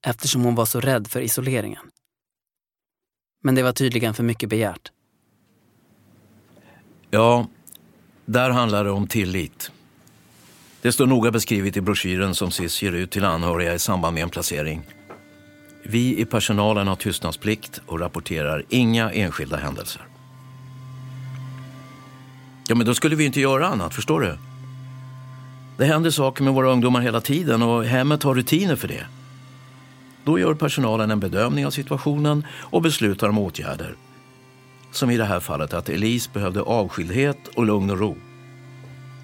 eftersom 0.06 0.42
hon 0.42 0.54
var 0.54 0.66
så 0.66 0.80
rädd 0.80 1.08
för 1.08 1.20
isoleringen. 1.20 1.90
Men 3.42 3.54
det 3.54 3.62
var 3.62 3.72
tydligen 3.72 4.14
för 4.14 4.22
mycket 4.22 4.48
begärt. 4.48 4.92
Ja, 7.10 7.46
där 8.24 8.50
handlar 8.50 8.84
det 8.84 8.90
om 8.90 9.06
tillit. 9.06 9.70
Det 10.82 10.92
står 10.92 11.06
noga 11.06 11.30
beskrivet 11.30 11.76
i 11.76 11.80
broschyren 11.80 12.34
som 12.34 12.50
SIS 12.50 12.82
ger 12.82 12.92
ut 12.92 13.10
till 13.10 13.24
anhöriga 13.24 13.74
i 13.74 13.78
samband 13.78 14.14
med 14.14 14.22
en 14.22 14.30
placering. 14.30 14.82
Vi 15.82 16.20
i 16.20 16.24
personalen 16.24 16.88
har 16.88 16.96
tystnadsplikt 16.96 17.80
och 17.86 18.00
rapporterar 18.00 18.64
inga 18.68 19.12
enskilda 19.12 19.56
händelser. 19.56 20.02
Ja, 22.68 22.74
men 22.74 22.86
då 22.86 22.94
skulle 22.94 23.16
vi 23.16 23.24
inte 23.24 23.40
göra 23.40 23.66
annat, 23.66 23.94
förstår 23.94 24.20
du? 24.20 24.38
Det 25.76 25.84
händer 25.84 26.10
saker 26.10 26.44
med 26.44 26.54
våra 26.54 26.70
ungdomar 26.70 27.00
hela 27.00 27.20
tiden 27.20 27.62
och 27.62 27.84
hemmet 27.84 28.22
har 28.22 28.34
rutiner 28.34 28.76
för 28.76 28.88
det. 28.88 29.06
Då 30.24 30.38
gör 30.38 30.54
personalen 30.54 31.10
en 31.10 31.20
bedömning 31.20 31.66
av 31.66 31.70
situationen 31.70 32.46
och 32.50 32.82
beslutar 32.82 33.28
om 33.28 33.38
åtgärder. 33.38 33.94
Som 34.90 35.10
i 35.10 35.16
det 35.16 35.24
här 35.24 35.40
fallet 35.40 35.74
att 35.74 35.88
Elise 35.88 36.30
behövde 36.32 36.60
avskildhet 36.60 37.38
och 37.54 37.66
lugn 37.66 37.90
och 37.90 37.98
ro. 37.98 38.16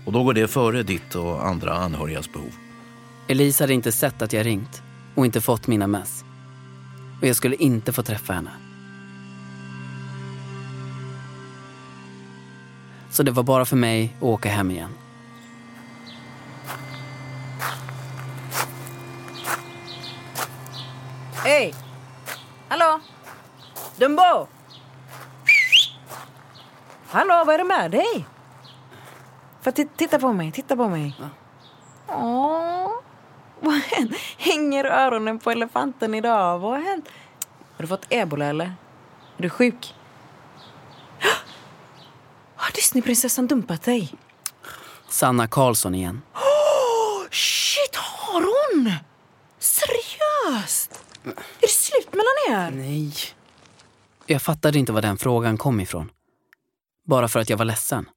Och 0.07 0.13
då 0.13 0.25
går 0.25 0.35
det 0.35 0.49
före 0.49 0.83
ditt 0.83 1.15
och 1.15 1.47
andra 1.47 1.75
anhörigas 1.75 2.33
behov. 2.33 2.53
Elise 3.29 3.63
hade 3.63 3.75
inte 3.75 3.93
sett 3.93 4.23
att 4.23 4.33
jag 4.33 4.47
ringt 4.47 4.83
och 5.15 5.27
inte 5.27 5.41
fått 5.41 5.67
mina 5.67 5.87
mess. 5.87 6.25
Och 7.21 7.27
jag 7.27 7.37
skulle 7.37 7.57
inte 7.57 7.93
få 7.93 8.03
träffa 8.03 8.33
henne. 8.33 8.51
Så 13.13 13.23
det 13.23 13.31
var 13.31 13.43
bara 13.43 13.65
för 13.65 13.77
mig 13.77 14.15
att 14.17 14.23
åka 14.23 14.49
hem 14.49 14.71
igen. 14.71 14.95
Hej! 21.45 21.75
Hallå? 22.69 23.01
Dumbo! 23.97 24.47
Hallå, 27.09 27.45
vad 27.47 27.55
är 27.55 27.59
det 27.59 27.65
med 27.65 27.91
dig? 27.91 28.27
För 29.61 29.71
titta 29.71 30.19
på 30.19 30.33
mig, 30.33 30.53
titta 30.53 30.77
på 30.77 30.89
mig. 30.89 31.17
Åh, 32.09 32.91
vad 33.61 33.75
hänt? 33.75 34.13
Hänger 34.39 34.85
öronen 34.85 35.39
på 35.39 35.51
elefanten 35.51 36.15
idag? 36.15 36.59
Vad 36.59 36.71
har 36.71 36.79
hänt? 36.79 37.09
Har 37.77 37.83
du 37.83 37.87
fått 37.87 38.07
ebola 38.11 38.45
eller? 38.45 38.73
Är 39.37 39.43
du 39.43 39.51
sjuk? 39.51 39.95
Har 42.63 42.73
Disneyprinsessan 42.73 43.47
dumpat 43.47 43.83
dig? 43.83 44.15
Sanna 45.09 45.49
Karlsson 45.49 45.95
igen. 45.95 46.23
Oh, 46.35 47.29
shit, 47.31 47.97
har 47.97 48.41
hon? 48.41 48.93
Seriöst? 49.59 51.05
Är 51.25 51.33
det 51.61 51.69
slut 51.69 52.09
mellan 52.13 52.63
er? 52.65 52.71
Nej. 52.71 53.15
Jag 54.27 54.43
fattade 54.43 54.79
inte 54.79 54.93
var 54.93 55.03
den 55.03 55.19
frågan 55.19 55.59
kom 55.59 55.81
ifrån. 55.81 56.11
Bara 57.07 57.29
för 57.29 57.41
att 57.41 57.51
jag 57.51 57.57
var 57.57 57.65
ledsen. 57.65 58.09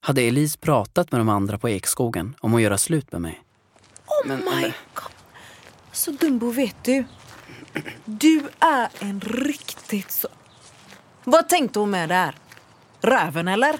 Hade 0.00 0.22
Elise 0.22 0.58
pratat 0.58 1.12
med 1.12 1.20
de 1.20 1.28
andra 1.28 1.58
på 1.58 1.68
Ekskogen 1.68 2.36
om 2.40 2.54
att 2.54 2.62
göra 2.62 2.78
slut 2.78 3.12
med 3.12 3.20
mig? 3.20 3.42
Oh 4.06 4.28
Men- 4.28 4.38
my 4.38 4.62
god. 4.94 5.12
Så 5.92 6.10
Dumbo, 6.10 6.50
vet 6.50 6.76
du? 6.84 7.04
Du 8.04 8.48
är 8.60 8.88
en 8.98 9.20
riktigt 9.20 10.10
så... 10.10 10.28
Vad 11.24 11.48
tänkte 11.48 11.78
hon 11.78 11.90
med 11.90 12.08
där? 12.08 12.34
Röven 13.04 13.48
eller? 13.48 13.76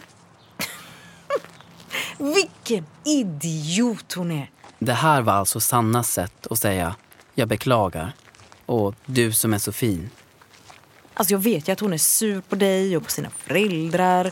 Vilken 2.34 2.86
idiot 3.04 4.12
hon 4.12 4.30
är. 4.30 4.50
Det 4.78 4.92
här 4.92 5.22
var 5.22 5.32
alltså 5.32 5.60
Sannas 5.60 6.12
sätt 6.12 6.46
att 6.50 6.58
säga 6.58 6.96
jag 7.34 7.48
beklagar 7.48 8.12
och 8.66 8.94
du 9.06 9.32
som 9.32 9.54
är 9.54 9.58
så 9.58 9.72
fin. 9.72 10.10
Alltså 11.14 11.34
jag 11.34 11.38
vet 11.38 11.68
ju 11.68 11.72
att 11.72 11.80
hon 11.80 11.92
är 11.92 11.98
sur 11.98 12.40
på 12.40 12.56
dig 12.56 12.96
och 12.96 13.04
på 13.04 13.10
sina 13.10 13.30
föräldrar. 13.30 14.30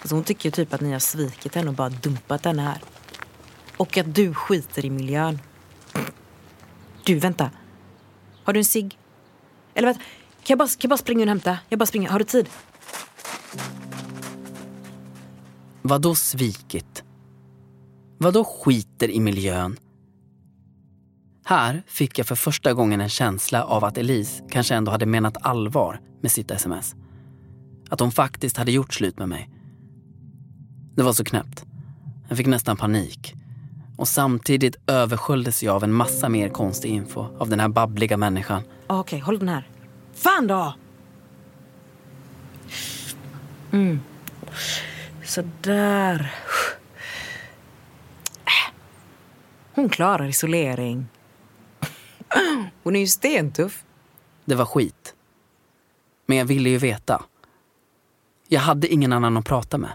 Alltså 0.00 0.14
hon 0.14 0.24
tycker 0.24 0.50
typ 0.50 0.74
att 0.74 0.80
ni 0.80 0.92
har 0.92 0.98
svikit 0.98 1.54
henne 1.54 1.68
och 1.68 1.74
bara 1.74 1.88
dumpat 1.88 2.44
henne 2.44 2.62
här. 2.62 2.78
Och 3.76 3.96
att 3.98 4.14
du 4.14 4.34
skiter 4.34 4.84
i 4.84 4.90
miljön. 4.90 5.38
Du, 7.04 7.18
vänta. 7.18 7.50
Har 8.44 8.52
du 8.52 8.60
en 8.60 8.64
cigg? 8.64 8.98
Eller 9.74 9.88
vänta, 9.88 10.00
kan 10.00 10.08
jag, 10.44 10.58
bara, 10.58 10.68
kan 10.68 10.76
jag 10.80 10.90
bara 10.90 10.96
springa 10.96 11.22
och 11.22 11.28
hämta? 11.28 11.58
Jag 11.68 11.78
bara 11.78 11.86
springer. 11.86 12.10
Har 12.10 12.18
du 12.18 12.24
tid? 12.24 12.48
Vadå 15.86 16.14
svikit? 16.14 17.04
Vadå 18.18 18.44
skiter 18.44 19.10
i 19.10 19.20
miljön? 19.20 19.76
Här 21.44 21.82
fick 21.86 22.18
jag 22.18 22.26
för 22.26 22.34
första 22.34 22.72
gången 22.72 23.00
en 23.00 23.08
känsla 23.08 23.64
av 23.64 23.84
att 23.84 23.98
Elise 23.98 24.44
kanske 24.50 24.74
ändå 24.74 24.92
hade 24.92 25.06
menat 25.06 25.36
allvar 25.40 26.00
med 26.22 26.32
sitt 26.32 26.50
sms. 26.50 26.94
Att 27.90 28.00
hon 28.00 28.12
faktiskt 28.12 28.56
hade 28.56 28.72
gjort 28.72 28.94
slut 28.94 29.18
med 29.18 29.28
mig. 29.28 29.50
Det 30.96 31.02
var 31.02 31.12
så 31.12 31.24
knäppt. 31.24 31.64
Jag 32.28 32.36
fick 32.36 32.46
nästan 32.46 32.76
panik. 32.76 33.34
Och 33.96 34.08
samtidigt 34.08 34.76
översköljdes 34.86 35.62
jag 35.62 35.74
av 35.74 35.84
en 35.84 35.92
massa 35.92 36.28
mer 36.28 36.48
konstig 36.48 36.88
info 36.90 37.26
av 37.38 37.48
den 37.48 37.60
här 37.60 37.68
babbliga 37.68 38.16
människan. 38.16 38.62
Okej, 38.62 39.00
Okej, 39.00 39.20
håll 39.20 39.38
den 39.38 39.48
här. 39.48 39.68
Fan 40.14 40.46
då! 40.46 40.74
Mm. 43.72 44.00
Så 45.24 45.42
där. 45.60 46.34
Äh. 48.44 48.74
Hon 49.74 49.88
klarar 49.88 50.26
isolering. 50.26 51.06
Hon 52.82 52.96
är 52.96 53.00
ju 53.00 53.06
stentuff. 53.06 53.84
Det 54.44 54.54
var 54.54 54.66
skit. 54.66 55.14
Men 56.26 56.38
jag 56.38 56.44
ville 56.44 56.70
ju 56.70 56.78
veta. 56.78 57.24
Jag 58.48 58.60
hade 58.60 58.88
ingen 58.88 59.12
annan 59.12 59.36
att 59.36 59.44
prata 59.44 59.78
med. 59.78 59.92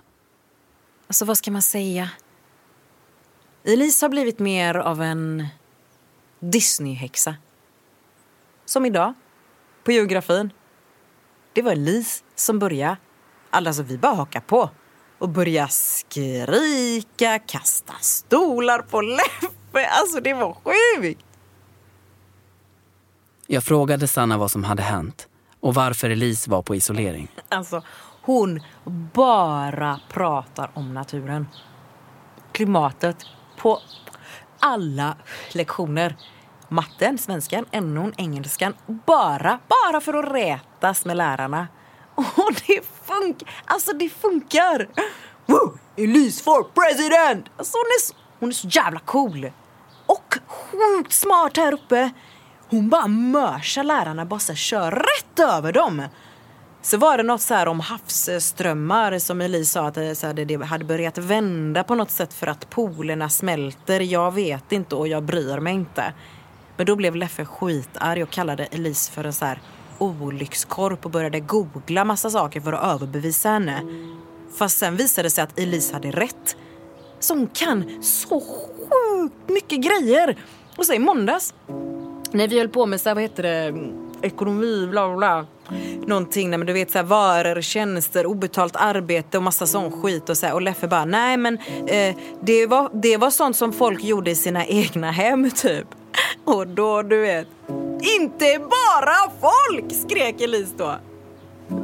Alltså 1.08 1.26
vad 1.26 1.38
ska 1.38 1.52
man 1.52 1.62
säga? 1.62 2.10
Elise 3.64 4.06
har 4.06 4.10
blivit 4.10 4.40
mer 4.40 4.76
av 4.76 5.02
en 5.02 5.48
Disney-häxa. 6.40 7.36
Som 8.66 8.86
idag, 8.86 9.14
på 9.84 9.92
geografin. 9.92 10.50
Det 11.54 11.62
var 11.62 11.72
Elise 11.72 12.24
som 12.36 12.60
började. 12.60 12.98
Alltså 13.50 13.84
vi 13.84 13.98
bara 13.98 14.16
hakar 14.16 14.42
på. 14.42 14.70
Och 15.20 15.30
börja 15.30 15.68
skrika, 15.68 17.40
kasta 17.40 17.94
stolar 18.02 18.80
på 18.80 19.02
Leffe. 19.02 19.90
Alltså 19.90 20.20
det 20.20 20.34
var 20.34 20.54
sjukt. 20.64 21.26
Jag 23.48 23.64
frågade 23.64 24.08
Sanna 24.08 24.38
vad 24.38 24.52
som 24.52 24.64
hade 24.64 24.82
hänt 24.82 25.28
och 25.60 25.74
varför 25.74 26.10
Elise 26.10 26.50
var 26.50 26.62
på 26.62 26.76
isolering. 26.76 27.28
Alltså 27.50 27.84
hon 28.22 28.62
bara 29.14 30.00
pratar 30.10 30.72
om 30.74 30.94
naturen. 30.94 31.48
Klimatet 32.52 33.26
på 33.58 33.80
alla 34.60 35.16
lektioner. 35.52 36.16
Matten, 36.70 37.18
svenskan, 37.18 37.66
NOn, 37.72 38.14
engelskan. 38.18 38.74
Bara, 39.06 39.60
bara 39.68 40.02
för 40.02 40.14
att 40.14 40.34
rätas 40.34 41.06
med 41.06 41.18
lärarna. 41.18 41.68
Och 42.38 42.54
det 42.68 42.82
funkar! 43.06 43.50
Alltså 43.66 43.94
det 43.94 44.10
funkar! 44.10 44.88
Woo! 45.46 45.78
Elise 45.98 46.44
for 46.44 46.64
president! 46.64 47.46
Alltså 47.58 47.78
hon 47.78 47.86
är, 47.86 48.02
så, 48.02 48.14
hon 48.40 48.50
är 48.50 48.54
så 48.54 48.68
jävla 48.68 49.00
cool. 49.00 49.52
Och 50.06 50.38
sjukt 50.48 51.14
smart 51.14 51.58
här 51.58 51.74
uppe. 51.74 52.10
Hon 52.70 52.90
bara 52.90 53.08
mörsar 53.08 53.84
lärarna, 53.84 54.26
bara 54.26 54.40
så 54.40 54.52
här, 54.52 54.58
kör 54.58 54.92
rätt 54.92 55.40
över 55.40 55.72
dem. 55.72 56.04
Så 56.82 56.98
var 56.98 57.18
det 57.18 57.24
något 57.24 57.42
så 57.42 57.54
här 57.54 57.68
om 57.68 57.80
havsströmmar 57.80 59.20
som 59.20 59.42
Elise 59.42 59.72
sa 59.72 59.88
att 59.88 59.94
det, 59.94 60.16
så 60.16 60.28
här, 60.28 60.34
det, 60.34 60.46
det 60.46 60.66
hade 60.66 60.86
börjat 60.86 61.18
vända 61.18 61.84
på 61.84 61.96
något 61.96 62.12
sätt 62.12 62.34
för 62.34 62.48
att 62.48 62.70
polerna 62.70 63.30
smälter. 63.30 64.00
Jag 64.00 64.34
vet 64.34 64.72
inte 64.72 64.96
och 64.96 65.08
jag 65.08 65.24
bryr 65.24 65.60
mig 65.60 65.74
inte. 65.74 66.14
Men 66.78 66.86
då 66.86 66.96
blev 66.96 67.16
Leffe 67.16 67.46
skitarg 67.46 68.24
och 68.24 68.30
kallade 68.30 68.66
Elise 68.66 69.12
för 69.12 69.24
en 69.24 69.34
så 69.34 69.46
här 69.46 69.62
olyckskorp 70.00 71.06
och 71.06 71.12
började 71.12 71.40
googla 71.40 72.06
massa 72.06 72.30
saker 72.30 72.62
för 72.62 72.74
att 72.74 72.96
överbevisa 72.96 73.50
henne. 73.50 73.82
Fast 74.58 74.78
sen 74.78 74.96
visade 74.96 75.26
det 75.26 75.30
sig 75.30 75.44
att 75.44 75.60
Elise 75.60 75.94
hade 75.94 76.12
rätt. 76.12 76.56
Så 77.20 77.34
hon 77.34 77.48
kan 77.48 78.04
så 78.04 78.40
sjukt 78.40 79.50
mycket 79.50 79.82
grejer. 79.82 80.38
Och 80.78 80.86
så 80.86 80.94
i 80.94 81.00
måndags 81.00 81.54
när 82.32 82.48
vi 82.48 82.58
höll 82.58 82.70
på 82.70 82.86
med 82.86 83.02
så 83.02 83.10
här, 83.10 83.16
vad 83.16 83.24
heter 83.24 83.44
det, 83.44 83.74
ekonomi, 84.22 84.88
bla 84.92 85.08
bla 85.08 85.18
bla. 85.18 85.46
någonting, 86.08 86.50
nej, 86.50 86.58
men 86.58 86.68
du 86.68 86.74
vet 86.74 86.92
så 86.92 86.98
här, 86.98 87.06
varor, 87.06 87.62
tjänster, 87.62 88.26
obetalt 88.26 88.76
arbete 88.76 89.38
och 89.38 89.44
massa 89.44 89.68
sån 89.68 90.02
skit 90.02 90.30
och 90.30 90.38
så 90.38 90.46
här, 90.46 90.54
och 90.54 90.62
Leffe 90.62 90.88
bara, 90.88 91.06
nej 91.06 91.38
men 91.38 91.58
eh, 91.88 92.16
det, 92.42 92.68
var, 92.68 92.90
det 92.94 93.18
var 93.18 93.30
sånt 93.30 93.56
som 93.56 93.74
folk 93.74 94.04
gjorde 94.04 94.32
i 94.32 94.36
sina 94.36 94.66
egna 94.68 95.12
hem 95.12 95.52
typ. 95.52 95.88
Och 96.56 96.68
då, 96.68 97.02
du 97.02 97.22
vet, 97.22 97.48
inte 98.02 98.60
bara 98.60 99.32
folk, 99.42 99.94
skrek 99.94 100.42
Elise 100.42 100.74
då. 100.78 100.96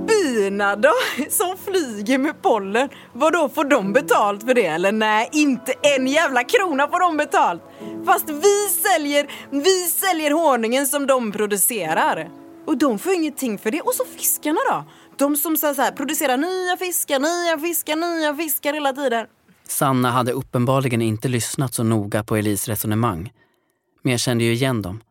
Bina 0.08 0.76
då, 0.76 0.94
som 1.30 1.56
flyger 1.66 2.18
med 2.18 2.42
pollen. 2.42 2.90
Vad 3.14 3.34
då 3.34 3.50
får 3.50 3.64
de 3.64 3.94
betalt 3.94 4.44
för 4.44 4.54
det? 4.54 4.66
Eller 4.66 4.92
nej, 4.92 5.30
inte 5.32 5.74
en 5.82 6.08
jävla 6.08 6.44
krona 6.44 6.88
får 6.88 7.00
de 7.00 7.18
betalt. 7.18 7.62
Fast 8.06 8.30
vi 8.30 8.70
säljer, 8.70 9.28
vi 9.50 9.88
säljer 9.88 10.32
honungen 10.32 10.88
som 10.88 11.08
de 11.08 11.32
producerar. 11.32 12.30
Och 12.66 12.78
de 12.78 13.00
får 13.00 13.14
ingenting 13.14 13.58
för 13.58 13.72
det. 13.72 13.82
Och 13.82 13.94
så 13.94 14.06
fiskarna 14.18 14.60
då? 14.70 14.84
De 15.18 15.36
som 15.36 15.58
så 15.58 15.68
här, 15.68 15.92
producerar 15.92 16.38
nya 16.38 16.78
fiskar, 16.78 17.20
nya 17.20 17.58
fiskar, 17.58 17.96
nya 17.96 18.36
fiskar 18.36 18.74
hela 18.74 18.94
tiden. 18.94 19.26
Sanna 19.68 20.12
hade 20.12 20.32
uppenbarligen 20.32 21.02
inte 21.02 21.28
lyssnat 21.28 21.74
så 21.74 21.84
noga 21.84 22.24
på 22.24 22.36
Elis 22.36 22.68
resonemang. 22.68 23.32
Men 24.06 24.12
jag 24.12 24.20
kände 24.20 24.44
ju 24.44 24.52
igen 24.52 24.82
dem. 24.82 25.02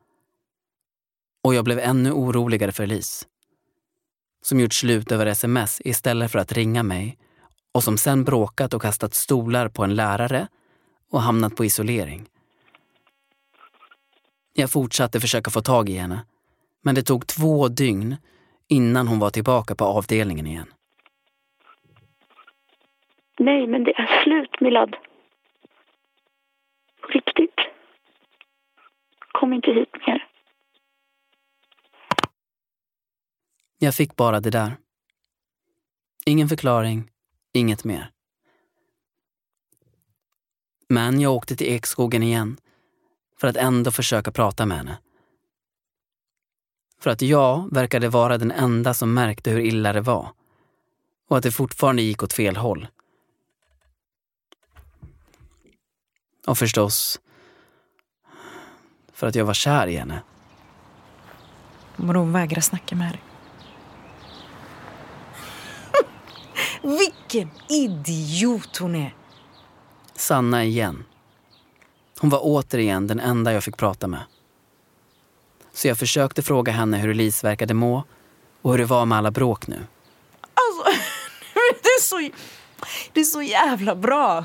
Och 1.44 1.54
jag 1.54 1.64
blev 1.64 1.78
ännu 1.78 2.12
oroligare 2.12 2.72
för 2.72 2.82
Elise. 2.84 3.26
Som 4.42 4.60
gjort 4.60 4.72
slut 4.72 5.12
över 5.12 5.26
sms 5.26 5.80
istället 5.84 6.32
för 6.32 6.38
att 6.38 6.52
ringa 6.52 6.82
mig 6.82 7.18
och 7.72 7.82
som 7.82 7.98
sen 7.98 8.24
bråkat 8.24 8.74
och 8.74 8.82
kastat 8.82 9.14
stolar 9.14 9.68
på 9.68 9.84
en 9.84 9.94
lärare 9.94 10.48
och 11.10 11.20
hamnat 11.22 11.56
på 11.56 11.64
isolering. 11.64 12.26
Jag 14.52 14.70
fortsatte 14.70 15.20
försöka 15.20 15.50
få 15.50 15.60
tag 15.60 15.88
i 15.88 15.94
henne 15.96 16.24
men 16.82 16.94
det 16.94 17.02
tog 17.02 17.26
två 17.26 17.68
dygn 17.68 18.16
innan 18.68 19.08
hon 19.08 19.18
var 19.18 19.30
tillbaka 19.30 19.74
på 19.74 19.84
avdelningen 19.84 20.46
igen. 20.46 20.72
Nej, 23.38 23.66
men 23.66 23.84
det 23.84 23.92
är 23.92 24.22
slut, 24.22 24.60
Milad. 24.60 24.96
På 27.00 27.08
riktigt. 27.08 27.54
Kom 29.44 29.52
inte 29.52 29.70
hit 29.70 29.88
mer. 30.06 30.28
Jag 33.78 33.94
fick 33.94 34.16
bara 34.16 34.40
det 34.40 34.50
där. 34.50 34.76
Ingen 36.26 36.48
förklaring, 36.48 37.10
inget 37.52 37.84
mer. 37.84 38.10
Men 40.88 41.20
jag 41.20 41.32
åkte 41.32 41.56
till 41.56 41.66
Ekskogen 41.66 42.22
igen 42.22 42.56
för 43.40 43.48
att 43.48 43.56
ändå 43.56 43.90
försöka 43.90 44.32
prata 44.32 44.66
med 44.66 44.76
henne. 44.76 44.98
För 47.00 47.10
att 47.10 47.22
jag 47.22 47.74
verkade 47.74 48.08
vara 48.08 48.38
den 48.38 48.50
enda 48.50 48.94
som 48.94 49.14
märkte 49.14 49.50
hur 49.50 49.60
illa 49.60 49.92
det 49.92 50.00
var. 50.00 50.28
Och 51.28 51.36
att 51.36 51.42
det 51.42 51.52
fortfarande 51.52 52.02
gick 52.02 52.22
åt 52.22 52.32
fel 52.32 52.56
håll. 52.56 52.86
Och 56.46 56.58
förstås, 56.58 57.20
för 59.24 59.28
att 59.28 59.34
jag 59.34 59.44
var 59.44 59.54
kär 59.54 59.86
i 59.86 59.96
henne. 59.96 60.22
Men 61.96 62.16
hon 62.16 62.32
vägrar 62.32 62.60
snacka 62.60 62.96
med 62.96 63.12
dig. 63.12 63.20
Vilken 66.98 67.50
idiot 67.68 68.76
hon 68.76 68.94
är! 68.94 69.14
Sanna 70.14 70.64
igen. 70.64 71.04
Hon 72.20 72.30
var 72.30 72.40
återigen 72.42 73.06
den 73.06 73.20
enda 73.20 73.52
jag 73.52 73.64
fick 73.64 73.76
prata 73.76 74.06
med. 74.06 74.20
Så 75.72 75.88
jag 75.88 75.98
försökte 75.98 76.42
fråga 76.42 76.72
henne 76.72 76.98
hur 76.98 77.10
Elise 77.10 77.46
verkade 77.46 77.74
må 77.74 78.04
och 78.62 78.70
hur 78.70 78.78
det 78.78 78.84
var 78.84 79.06
med 79.06 79.18
alla 79.18 79.30
bråk 79.30 79.66
nu. 79.66 79.86
Alltså, 80.40 81.00
det 81.82 81.88
är 81.88 82.02
så, 82.02 82.30
det 83.12 83.20
är 83.20 83.24
så 83.24 83.42
jävla 83.42 83.94
bra. 83.94 84.44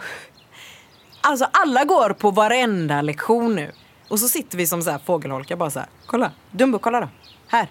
Alltså 1.21 1.47
alla 1.51 1.85
går 1.85 2.13
på 2.13 2.31
varenda 2.31 3.01
lektion 3.01 3.55
nu. 3.55 3.71
Och 4.09 4.19
så 4.19 4.27
sitter 4.27 4.57
vi 4.57 4.67
som 4.67 4.81
så 4.81 4.91
här 4.91 4.99
fågelholkar 5.05 5.55
bara 5.55 5.69
så 5.69 5.79
här. 5.79 5.89
Kolla, 6.05 6.31
Dumbo, 6.51 6.79
kolla 6.79 7.01
då. 7.01 7.09
Här. 7.47 7.67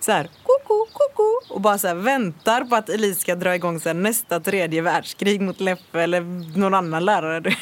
Så 0.00 0.12
här, 0.12 0.30
koko, 0.42 0.86
koko. 0.92 1.54
Och 1.54 1.60
bara 1.60 1.78
så 1.78 1.88
här 1.88 1.94
väntar 1.94 2.64
på 2.64 2.76
att 2.76 2.88
Elise 2.88 3.20
ska 3.20 3.34
dra 3.34 3.54
igång 3.54 3.80
så 3.80 3.88
här, 3.88 3.94
nästa 3.94 4.40
tredje 4.40 4.82
världskrig 4.82 5.40
mot 5.40 5.60
Leffe 5.60 6.02
eller 6.02 6.20
någon 6.58 6.74
annan 6.74 7.04
lärare. 7.04 7.56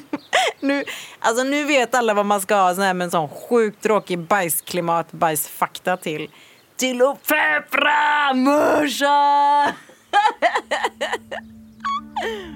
nu, 0.60 0.84
alltså 1.18 1.44
nu 1.44 1.64
vet 1.64 1.94
alla 1.94 2.14
vad 2.14 2.26
man 2.26 2.40
ska 2.40 2.54
ha 2.54 2.74
sån 2.74 2.84
här 2.84 2.94
med 2.94 3.04
en 3.04 3.10
sån 3.10 3.28
sjukt 3.28 3.82
tråkig 3.82 4.18
bajsklimat, 4.18 5.12
bajsfakta 5.12 5.96
till. 5.96 6.30
Till 6.76 7.02
att 7.02 7.26
peppra 7.26 8.34
morsan! 8.34 9.72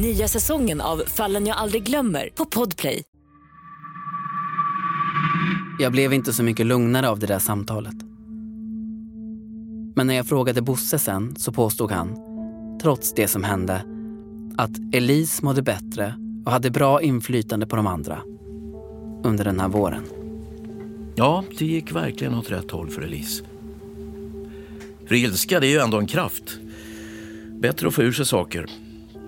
Nya 0.00 0.28
säsongen 0.28 0.80
av 0.80 1.02
Fallen 1.06 1.46
jag 1.46 1.56
aldrig 1.56 1.82
glömmer 1.82 2.28
på 2.34 2.44
Podplay. 2.44 3.02
Jag 5.78 5.92
blev 5.92 6.12
inte 6.12 6.32
så 6.32 6.42
mycket 6.42 6.66
lugnare 6.66 7.08
av 7.08 7.18
det 7.18 7.26
där 7.26 7.38
samtalet. 7.38 7.94
Men 9.96 10.06
när 10.06 10.14
jag 10.14 10.26
frågade 10.26 10.62
Bosse 10.62 10.98
sen 10.98 11.36
så 11.36 11.52
påstod 11.52 11.90
han, 11.90 12.18
trots 12.82 13.14
det 13.14 13.28
som 13.28 13.44
hände, 13.44 13.84
att 14.56 14.70
Elise 14.92 15.44
mådde 15.44 15.62
bättre 15.62 16.14
och 16.46 16.52
hade 16.52 16.70
bra 16.70 17.02
inflytande 17.02 17.66
på 17.66 17.76
de 17.76 17.86
andra 17.86 18.22
under 19.24 19.44
den 19.44 19.60
här 19.60 19.68
våren. 19.68 20.04
Ja, 21.14 21.44
det 21.58 21.66
gick 21.66 21.92
verkligen 21.92 22.34
åt 22.34 22.50
rätt 22.50 22.70
håll 22.70 22.90
för 22.90 23.02
Elise. 23.02 23.44
För 25.06 25.14
ilska, 25.14 25.60
det 25.60 25.66
är 25.66 25.70
ju 25.70 25.78
ändå 25.78 25.98
en 25.98 26.06
kraft. 26.06 26.58
Bättre 27.60 27.88
att 27.88 27.94
få 27.94 28.02
ur 28.02 28.12
sig 28.12 28.26
saker 28.26 28.66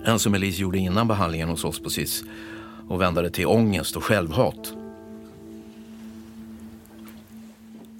än 0.05 0.19
som 0.19 0.35
Elise 0.35 0.63
gjorde 0.63 0.79
innan 0.79 1.09
behandlingen 1.09 1.49
hos 1.49 1.65
oss 1.65 1.83
på 1.83 1.91
SIS 1.91 2.25
och 2.89 3.01
vända 3.01 3.23
det 3.23 3.31
till 3.31 3.47
ångest 3.47 3.97
och 3.97 4.05
självhat. 4.05 4.73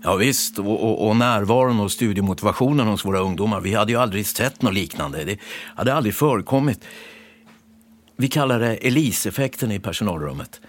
Ja, 0.03 0.17
visst, 0.17 0.59
och, 0.59 0.85
och, 0.85 1.09
och, 1.09 1.17
närvaron 1.17 1.81
och 1.81 1.93
studiemotivationen 1.93 2.87
hos 2.87 3.05
våra 3.05 3.19
ungdomar. 3.21 3.61
Vi 3.61 3.75
hade 3.75 3.93
ju 3.93 3.99
aldrig 3.99 4.27
sett 4.27 4.63
något 4.63 4.75
liknande. 4.75 5.25
Det 5.25 5.39
hade 5.77 5.95
aldrig 5.95 6.15
förekommit. 6.15 6.85
Vi 8.17 8.29
kallar 8.29 8.61
det 8.61 8.77
Elise-effekten 8.77 9.73
i 9.73 9.79
personalrummet. 9.79 10.61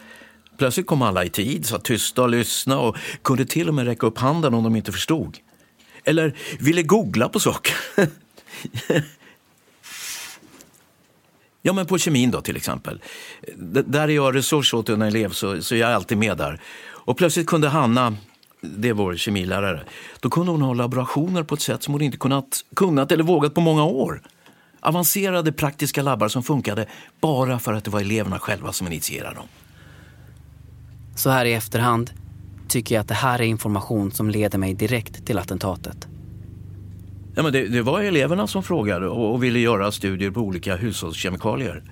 Plötsligt 0.57 0.87
kom 0.87 1.01
alla 1.01 1.25
i 1.25 1.29
tid, 1.29 1.65
satt 1.65 1.83
tysta 1.83 2.21
och 2.21 2.29
lyssnade 2.29 2.81
och 2.81 2.97
kunde 3.21 3.45
till 3.45 3.67
och 3.67 3.73
med 3.73 3.85
räcka 3.85 4.07
upp 4.07 4.17
handen 4.17 4.53
om 4.53 4.63
de 4.63 4.75
inte 4.75 4.91
förstod. 4.91 5.37
Eller 6.03 6.35
ville 6.59 6.83
googla 6.83 7.29
på 7.29 7.39
saker. 7.39 7.75
ja, 11.61 11.73
men 11.73 11.85
på 11.85 11.97
kemin 11.97 12.31
då 12.31 12.41
till 12.41 12.55
exempel. 12.55 13.01
D 13.55 13.81
där 13.85 14.01
är 14.01 14.15
jag 14.15 14.35
resurs 14.35 14.73
åt 14.73 14.89
en 14.89 15.01
elev 15.01 15.29
så, 15.29 15.61
så 15.61 15.75
jag 15.75 15.89
är 15.89 15.95
alltid 15.95 16.17
med 16.17 16.37
där. 16.37 16.61
Och 16.87 17.17
plötsligt 17.17 17.47
kunde 17.47 17.69
Hanna, 17.69 18.15
det 18.61 18.89
är 18.89 18.93
vår 18.93 19.15
kemilärare, 19.15 19.83
då 20.19 20.29
kunde 20.29 20.51
hon 20.51 20.61
ha 20.61 20.73
laborationer 20.73 21.43
på 21.43 21.55
ett 21.55 21.61
sätt 21.61 21.83
som 21.83 21.93
hon 21.93 22.01
inte 22.01 22.17
kunnat, 22.17 22.65
kunnat 22.75 23.11
eller 23.11 23.23
vågat 23.23 23.53
på 23.53 23.61
många 23.61 23.83
år. 23.83 24.21
Avancerade 24.79 25.51
praktiska 25.51 26.01
labbar 26.01 26.27
som 26.27 26.43
funkade 26.43 26.85
bara 27.21 27.59
för 27.59 27.73
att 27.73 27.83
det 27.83 27.91
var 27.91 28.01
eleverna 28.01 28.39
själva 28.39 28.71
som 28.71 28.87
initierade 28.87 29.35
dem. 29.35 29.47
Så 31.15 31.29
här 31.29 31.45
i 31.45 31.53
efterhand 31.53 32.11
tycker 32.67 32.95
jag 32.95 33.01
att 33.01 33.07
det 33.07 33.13
här 33.13 33.39
är 33.39 33.43
information 33.43 34.11
som 34.11 34.29
leder 34.29 34.57
mig 34.57 34.73
direkt 34.73 35.25
till 35.25 35.37
attentatet. 35.37 36.07
Ja, 37.35 37.43
men 37.43 37.53
det, 37.53 37.67
det 37.67 37.81
var 37.81 38.01
eleverna 38.01 38.47
som 38.47 38.63
frågade 38.63 39.07
och, 39.07 39.33
och, 39.33 39.43
ville 39.43 39.59
göra 39.59 39.91
studier 39.91 40.31
på 40.31 40.39
olika 40.39 40.75
hushållskemikalier. 40.75 41.83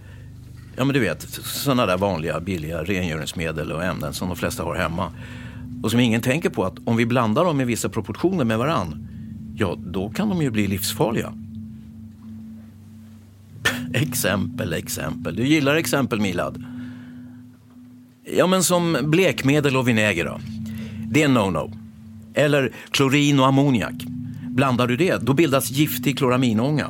Ja, 0.76 0.86
men 0.86 0.94
du 0.94 1.00
vet, 1.00 1.22
sådana 1.44 1.86
där 1.86 1.98
vanliga 1.98 2.40
billiga 2.40 2.84
rengöringsmedel 2.84 3.72
och 3.72 3.84
ämnen 3.84 4.14
som 4.14 4.28
de 4.28 4.38
flesta 4.38 4.64
har 4.64 4.76
hemma. 4.76 5.12
Och 5.84 5.92
som 5.92 6.00
ingen 6.00 6.22
tänker 6.22 6.50
på 6.50 6.66
att 6.66 6.76
om 6.86 6.98
vi 6.98 7.06
blandar 7.06 7.46
dem 7.46 7.62
i 7.62 7.66
vissa 7.66 7.90
proportioner 7.90 8.46
med 8.46 8.58
varann, 8.58 9.08
ja, 9.56 9.76
då 9.86 10.10
kan 10.10 10.30
de 10.30 10.42
ju 10.42 10.50
bli 10.50 10.68
livsfarliga. 10.68 11.34
Exempel, 13.94 14.74
exempel. 14.74 15.36
Du 15.36 15.48
gillar 15.48 15.76
exempel 15.76 16.20
Milad. 16.20 16.64
Ja 18.24 18.48
men 18.48 18.64
som 18.64 18.98
blekmedel 19.04 19.78
och 19.78 19.88
vinäger 19.88 20.26
då. 20.26 20.40
Det 21.12 21.24
är 21.24 21.28
no-no. 21.28 21.78
Eller 22.34 22.72
klorin 22.92 23.40
och 23.40 23.48
ammoniak. 23.48 24.06
Blandar 24.60 24.88
du 24.88 24.98
det, 24.98 25.18
då 25.22 25.34
bildas 25.34 25.72
giftig 25.72 26.18
kloraminånga. 26.18 26.88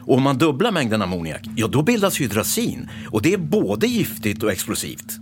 Och 0.00 0.16
om 0.16 0.22
man 0.22 0.38
dubblar 0.38 0.72
mängden 0.72 1.02
ammoniak, 1.02 1.48
ja 1.56 1.68
då 1.68 1.82
bildas 1.82 2.20
hydrazin. 2.20 2.88
Och 3.10 3.22
det 3.22 3.34
är 3.34 3.38
både 3.38 3.86
giftigt 3.86 4.42
och 4.42 4.52
explosivt. 4.52 5.18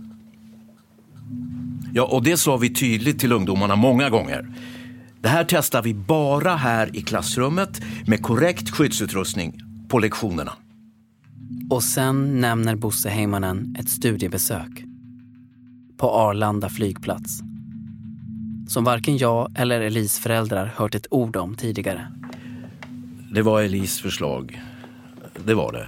Ja, 1.93 2.03
och 2.03 2.23
det 2.23 2.37
sa 2.37 2.57
vi 2.57 2.73
tydligt 2.73 3.19
till 3.19 3.31
ungdomarna 3.31 3.75
många 3.75 4.09
gånger. 4.09 4.47
Det 5.21 5.29
här 5.29 5.45
testar 5.49 5.81
vi 5.81 5.93
bara 5.93 6.55
här 6.55 6.95
i 6.95 7.01
klassrummet 7.01 7.81
med 8.07 8.21
korrekt 8.21 8.69
skyddsutrustning 8.69 9.61
på 9.87 9.99
lektionerna. 9.99 10.51
Och 11.69 11.83
sen 11.83 12.41
nämner 12.41 12.75
Bosse 12.75 13.09
Heimanen 13.09 13.75
ett 13.79 13.89
studiebesök 13.89 14.83
på 15.97 16.09
Arlanda 16.11 16.69
flygplats 16.69 17.41
som 18.69 18.83
varken 18.83 19.17
jag 19.17 19.51
eller 19.55 19.81
Elis 19.81 20.19
föräldrar 20.19 20.73
hört 20.75 20.95
ett 20.95 21.07
ord 21.09 21.35
om 21.35 21.55
tidigare. 21.55 22.07
Det 23.31 23.41
var 23.41 23.61
Elis 23.61 24.01
förslag. 24.01 24.61
Det 25.45 25.53
var 25.53 25.71
det. 25.71 25.87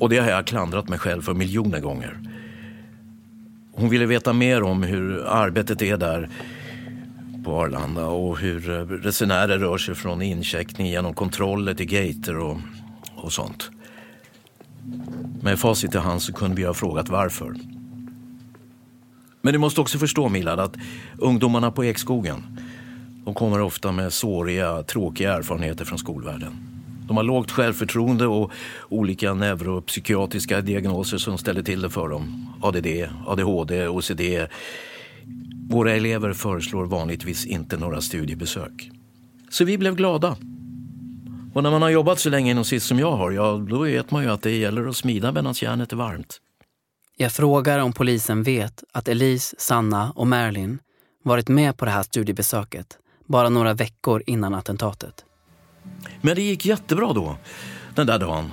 Och 0.00 0.08
det 0.08 0.18
har 0.18 0.30
jag 0.30 0.46
klandrat 0.46 0.88
mig 0.88 0.98
själv 0.98 1.22
för 1.22 1.34
miljoner 1.34 1.80
gånger. 1.80 2.18
Hon 3.72 3.88
ville 3.88 4.06
veta 4.06 4.32
mer 4.32 4.62
om 4.62 4.82
hur 4.82 5.26
arbetet 5.26 5.82
är 5.82 5.96
där 5.96 6.28
på 7.44 7.60
Arlanda 7.60 8.06
och 8.06 8.38
hur 8.38 8.60
resenärer 8.86 9.58
rör 9.58 9.78
sig 9.78 9.94
från 9.94 10.22
incheckning 10.22 10.86
genom 10.86 11.14
kontroller 11.14 11.74
till 11.74 11.86
gater 11.86 12.38
och, 12.38 12.56
och 13.16 13.32
sånt. 13.32 13.70
Med 15.42 15.58
facit 15.58 15.94
i 15.94 15.98
hand 15.98 16.22
så 16.22 16.32
kunde 16.32 16.56
vi 16.56 16.64
ha 16.64 16.74
frågat 16.74 17.08
varför. 17.08 17.73
Men 19.44 19.52
du 19.52 19.58
måste 19.58 19.80
också 19.80 19.98
förstå 19.98 20.28
Milad 20.28 20.60
att 20.60 20.76
ungdomarna 21.18 21.70
på 21.70 21.84
Ekskogen 21.84 22.42
de 23.24 23.34
kommer 23.34 23.60
ofta 23.60 23.92
med 23.92 24.12
såriga, 24.12 24.82
tråkiga 24.82 25.32
erfarenheter 25.32 25.84
från 25.84 25.98
skolvärlden. 25.98 26.52
De 27.08 27.16
har 27.16 27.24
lågt 27.24 27.50
självförtroende 27.50 28.26
och 28.26 28.52
olika 28.88 29.34
neuropsykiatriska 29.34 30.60
diagnoser 30.60 31.18
som 31.18 31.38
ställer 31.38 31.62
till 31.62 31.82
det 31.82 31.90
för 31.90 32.08
dem. 32.08 32.54
ADD, 32.62 32.86
ADHD, 33.26 33.88
OCD. 33.88 34.20
Våra 35.70 35.92
elever 35.92 36.32
föreslår 36.32 36.84
vanligtvis 36.86 37.46
inte 37.46 37.76
några 37.76 38.00
studiebesök. 38.00 38.90
Så 39.50 39.64
vi 39.64 39.78
blev 39.78 39.94
glada. 39.94 40.36
Och 41.54 41.62
när 41.62 41.70
man 41.70 41.82
har 41.82 41.90
jobbat 41.90 42.18
så 42.18 42.30
länge 42.30 42.50
inom 42.50 42.64
SIS 42.64 42.84
som 42.84 42.98
jag 42.98 43.12
har, 43.12 43.30
ja 43.30 43.66
då 43.70 43.78
vet 43.78 44.10
man 44.10 44.22
ju 44.22 44.30
att 44.30 44.42
det 44.42 44.56
gäller 44.56 44.86
att 44.86 44.96
smida 44.96 45.32
medan 45.32 45.54
järnet 45.56 45.92
är 45.92 45.96
varmt. 45.96 46.40
Jag 47.16 47.32
frågar 47.32 47.78
om 47.78 47.92
polisen 47.92 48.42
vet 48.42 48.84
att 48.92 49.08
Elise, 49.08 49.56
Sanna 49.58 50.12
och 50.16 50.26
Marilyn 50.26 50.78
varit 51.24 51.48
med 51.48 51.76
på 51.76 51.84
det 51.84 51.90
här 51.90 52.02
studiebesöket 52.02 52.86
bara 53.26 53.48
några 53.48 53.74
veckor 53.74 54.22
innan 54.26 54.54
attentatet. 54.54 55.24
Men 56.20 56.36
det 56.36 56.42
gick 56.42 56.66
jättebra 56.66 57.12
då, 57.12 57.36
den 57.94 58.06
där 58.06 58.18
dagen. 58.18 58.52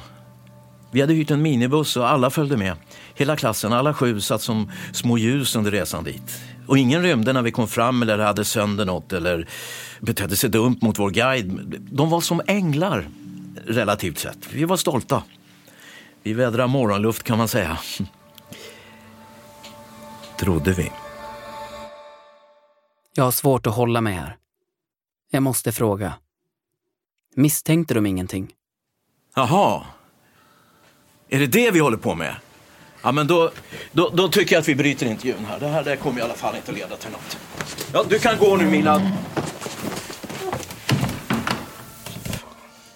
Vi 0.91 1.01
hade 1.01 1.13
hyrt 1.13 1.31
en 1.31 1.41
minibuss 1.41 1.97
och 1.97 2.09
alla 2.09 2.29
följde 2.29 2.57
med. 2.57 2.75
Hela 3.15 3.35
klassen, 3.35 3.73
alla 3.73 3.93
sju 3.93 4.21
satt 4.21 4.41
som 4.41 4.71
små 4.93 5.17
ljus 5.17 5.55
under 5.55 5.71
resan 5.71 6.03
dit. 6.03 6.41
Och 6.67 6.77
ingen 6.77 7.01
rymde 7.01 7.33
när 7.33 7.41
vi 7.41 7.51
kom 7.51 7.67
fram 7.67 8.01
eller 8.01 8.17
hade 8.17 8.45
sönder 8.45 8.85
något 8.85 9.13
eller 9.13 9.47
betedde 9.99 10.35
sig 10.35 10.49
dumt 10.49 10.77
mot 10.81 10.99
vår 10.99 11.09
guide. 11.09 11.75
De 11.91 12.09
var 12.09 12.21
som 12.21 12.41
änglar, 12.47 13.09
relativt 13.65 14.19
sett. 14.19 14.53
Vi 14.53 14.65
var 14.65 14.77
stolta. 14.77 15.23
Vi 16.23 16.33
vädrar 16.33 16.67
morgonluft 16.67 17.23
kan 17.23 17.37
man 17.37 17.47
säga. 17.47 17.77
Trodde 20.41 20.73
vi. 20.73 20.91
Jag 23.15 23.23
har 23.23 23.31
svårt 23.31 23.67
att 23.67 23.75
hålla 23.75 24.01
mig 24.01 24.13
här. 24.13 24.37
Jag 25.31 25.43
måste 25.43 25.71
fråga. 25.71 26.13
Misstänkte 27.35 27.93
de 27.93 28.05
ingenting? 28.05 28.51
Jaha. 29.35 29.85
Är 31.29 31.39
det 31.39 31.47
det 31.47 31.71
vi 31.71 31.79
håller 31.79 31.97
på 31.97 32.15
med? 32.15 32.35
Ja, 33.01 33.11
men 33.11 33.27
då, 33.27 33.51
då, 33.91 34.09
då 34.09 34.27
tycker 34.27 34.55
jag 34.55 34.61
att 34.61 34.67
vi 34.67 34.75
bryter 34.75 35.05
intervjun 35.05 35.45
här. 35.45 35.59
Det 35.59 35.67
här 35.67 35.83
det 35.83 35.97
kommer 35.97 36.19
i 36.19 36.23
alla 36.23 36.33
fall 36.33 36.55
inte 36.55 36.71
att 36.71 36.77
leda 36.77 36.95
till 36.95 37.11
något. 37.11 37.37
Ja, 37.93 38.03
du 38.09 38.19
kan 38.19 38.37
gå 38.37 38.57
nu 38.57 38.69
Milad. 38.69 39.01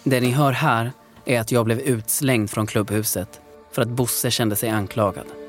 Det 0.04 0.22
ni 0.22 0.32
hör 0.32 0.52
här 0.52 0.92
är 1.26 1.40
att 1.40 1.52
jag 1.52 1.66
blev 1.66 1.80
utslängd 1.80 2.50
från 2.50 2.68
klubbhuset 2.68 3.42
för 3.72 3.82
att 3.82 3.90
Bosse 3.90 4.32
kände 4.32 4.56
sig 4.56 4.70
anklagad. 4.70 5.45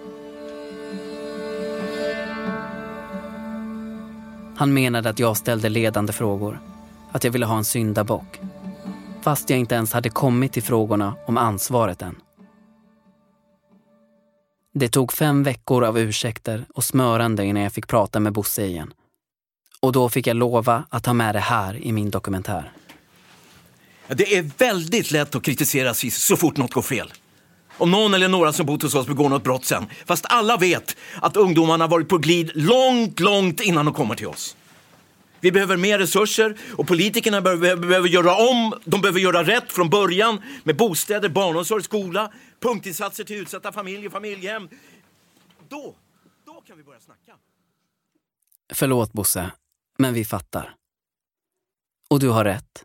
Han 4.57 4.75
menade 4.75 5.11
att 5.11 5.19
jag 5.19 5.37
ställde 5.37 5.69
ledande 5.69 6.13
frågor, 6.13 6.61
att 7.13 7.25
jag 7.25 7.31
ville 7.31 7.47
ha 7.47 7.57
en 7.57 7.65
syndabock. 7.65 8.41
Fast 9.23 9.51
jag 9.51 9.59
inte 9.59 9.75
ens 9.75 9.93
hade 9.93 10.11
kommit 10.11 10.53
till 10.53 10.63
frågorna 10.63 11.15
om 11.27 11.37
ansvaret 11.37 12.03
än. 12.03 12.17
Det 14.75 14.89
tog 14.89 15.13
fem 15.13 15.43
veckor 15.43 15.85
av 15.85 15.99
ursäkter 15.99 16.65
och 16.75 16.85
smörande 16.85 17.45
innan 17.45 17.63
jag 17.63 17.73
fick 17.73 17.87
prata 17.87 18.21
med 18.21 18.33
Bosse 18.33 18.65
igen. 18.65 18.93
Och 19.81 19.93
då 19.93 20.09
fick 20.09 20.27
jag 20.27 20.37
lova 20.37 20.85
att 20.91 21.07
ha 21.07 21.13
med 21.13 21.35
det 21.35 21.41
här 21.41 21.77
i 21.77 21.93
min 21.93 22.11
dokumentär. 22.11 22.73
Det 24.09 24.37
är 24.37 24.51
väldigt 24.59 25.11
lätt 25.11 25.35
att 25.35 25.43
kritisera 25.43 25.95
SIS 25.95 26.17
så 26.17 26.37
fort 26.37 26.57
något 26.57 26.73
går 26.73 26.83
fel. 26.83 27.13
Om 27.79 27.91
någon 27.91 28.15
eller 28.15 28.29
några 28.29 28.53
som 28.53 28.67
bott 28.67 28.83
hos 28.83 28.95
oss 28.95 29.07
begår 29.07 29.29
något 29.29 29.45
brott 29.45 29.65
sen. 29.65 29.87
Fast 30.07 30.27
alla 30.29 30.57
vet 30.57 30.97
att 31.23 31.37
ungdomarna 31.37 31.87
varit 31.87 32.09
på 32.09 32.19
glid 32.19 32.51
långt, 32.55 33.21
långt 33.21 33.61
innan 33.61 33.85
de 33.85 33.95
kommer 33.95 34.15
till 34.15 34.27
oss. 34.27 34.57
Vi 35.41 35.53
behöver 35.53 35.77
mer 35.77 35.99
resurser 35.99 36.57
och 36.77 36.89
politikerna 36.89 37.41
behöver, 37.41 37.77
behöver 37.77 38.09
göra 38.09 38.35
om, 38.37 38.75
de 38.85 39.01
behöver 39.01 39.21
göra 39.21 39.45
rätt 39.45 39.73
från 39.73 39.91
början 39.91 40.43
med 40.65 40.77
bostäder, 40.77 41.29
barnomsorg, 41.29 41.83
skola, 41.83 42.33
punktinsatser 42.61 43.25
till 43.25 43.37
utsatta 43.37 43.73
familjer, 43.73 44.11
familjehem. 44.11 44.69
Då, 45.69 45.95
då 46.47 46.63
kan 46.67 46.77
vi 46.77 46.83
börja 46.83 47.01
snacka. 47.01 47.33
Förlåt 48.73 49.13
Bosse, 49.13 49.51
men 49.99 50.15
vi 50.15 50.25
fattar. 50.25 50.75
Och 52.11 52.21
du 52.21 52.29
har 52.29 52.45
rätt. 52.45 52.85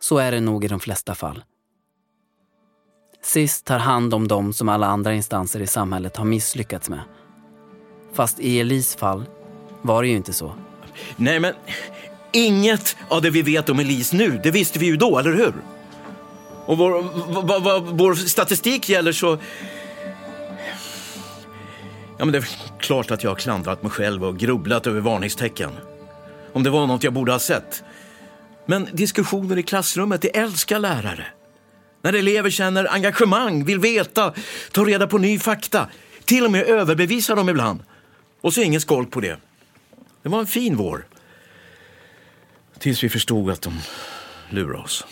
Så 0.00 0.18
är 0.18 0.32
det 0.32 0.40
nog 0.40 0.64
i 0.64 0.68
de 0.68 0.80
flesta 0.80 1.14
fall. 1.14 1.42
SIS 3.22 3.62
tar 3.62 3.78
hand 3.78 4.14
om 4.14 4.28
dem 4.28 4.52
som 4.52 4.68
alla 4.68 4.86
andra 4.86 5.14
instanser 5.14 5.60
i 5.60 5.66
samhället 5.66 6.16
har 6.16 6.24
misslyckats 6.24 6.88
med. 6.88 7.00
Fast 8.12 8.40
i 8.40 8.60
Elis 8.60 8.96
fall 8.96 9.24
var 9.82 10.02
det 10.02 10.08
ju 10.08 10.16
inte 10.16 10.32
så. 10.32 10.54
Nej, 11.16 11.40
men 11.40 11.54
inget 12.32 12.96
av 13.08 13.22
det 13.22 13.30
vi 13.30 13.42
vet 13.42 13.68
om 13.68 13.78
Elise 13.78 14.16
nu, 14.16 14.40
det 14.42 14.50
visste 14.50 14.78
vi 14.78 14.86
ju 14.86 14.96
då, 14.96 15.18
eller 15.18 15.32
hur? 15.32 15.54
Och 16.66 16.78
vår, 16.78 17.60
vad, 17.60 17.82
vår 17.98 18.14
statistik 18.14 18.88
gäller 18.88 19.12
så... 19.12 19.38
Ja, 22.18 22.24
men 22.24 22.32
det 22.32 22.38
är 22.38 22.48
klart 22.78 23.10
att 23.10 23.24
jag 23.24 23.30
har 23.30 23.36
klandrat 23.36 23.82
mig 23.82 23.92
själv 23.92 24.24
och 24.24 24.38
grubblat 24.38 24.86
över 24.86 25.00
varningstecken. 25.00 25.70
Om 26.52 26.62
det 26.62 26.70
var 26.70 26.86
något 26.86 27.02
jag 27.02 27.12
borde 27.12 27.32
ha 27.32 27.38
sett. 27.38 27.82
Men 28.66 28.88
diskussioner 28.92 29.58
i 29.58 29.62
klassrummet, 29.62 30.22
det 30.22 30.36
älskar 30.36 30.78
lärare. 30.78 31.26
När 32.02 32.12
elever 32.12 32.50
känner 32.50 32.92
engagemang, 32.92 33.64
vill 33.64 33.78
veta, 33.78 34.34
tar 34.72 34.84
reda 34.84 35.06
på 35.06 35.18
ny 35.18 35.38
fakta. 35.38 35.88
Till 36.24 36.44
och 36.44 36.50
med 36.50 36.66
överbevisar 36.66 37.36
dem 37.36 37.48
ibland. 37.48 37.82
Och 38.40 38.54
så 38.54 38.62
ingen 38.62 38.80
skolk 38.80 39.10
på 39.10 39.20
det. 39.20 39.36
Det 40.22 40.28
var 40.28 40.40
en 40.40 40.46
fin 40.46 40.76
vår. 40.76 41.06
Tills 42.78 43.04
vi 43.04 43.08
förstod 43.08 43.50
att 43.50 43.62
de 43.62 43.72
lurade 44.50 44.82
oss. 44.82 45.06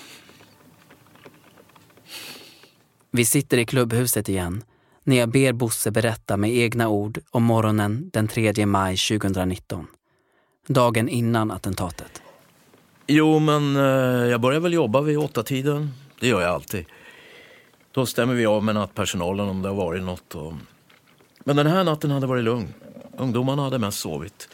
Vi 3.11 3.25
sitter 3.25 3.59
i 3.59 3.65
klubbhuset 3.65 4.29
igen 4.29 4.63
när 5.05 5.17
jag 5.17 5.29
ber 5.29 5.53
Bosse 5.53 5.91
berätta 5.91 6.37
med 6.37 6.51
egna 6.51 6.89
ord 6.89 7.19
om 7.31 7.43
morgonen 7.43 8.11
den 8.13 8.29
3 8.29 8.67
maj 8.67 8.97
2019. 8.97 9.87
Dagen 10.67 11.09
innan 11.09 11.51
attentatet. 11.51 12.23
Jo, 13.07 13.39
men 13.39 13.77
eh, 13.77 13.83
jag 14.31 14.41
börjar 14.41 14.61
väl 14.61 14.73
jobba 14.73 15.01
vid 15.01 15.19
åtta 15.19 15.43
tiden. 15.43 15.91
Det 16.21 16.29
gör 16.29 16.41
jag 16.41 16.51
alltid. 16.51 16.87
Då 17.93 18.07
stämmer 18.07 18.35
vi 18.35 18.47
av 18.47 18.65
med 18.65 18.75
nattpersonalen 18.75 19.49
om 19.49 19.63
det 19.63 19.69
har 19.69 19.77
varit 19.77 20.03
något. 20.03 20.35
Och... 20.35 20.53
Men 21.45 21.57
den 21.57 21.67
här 21.67 21.85
natten 21.85 22.11
hade 22.11 22.27
varit 22.27 22.45
lugn. 22.45 22.75
Ungdomarna 23.17 23.63
hade 23.63 23.79
mest 23.79 23.99
sovit. 23.99 24.49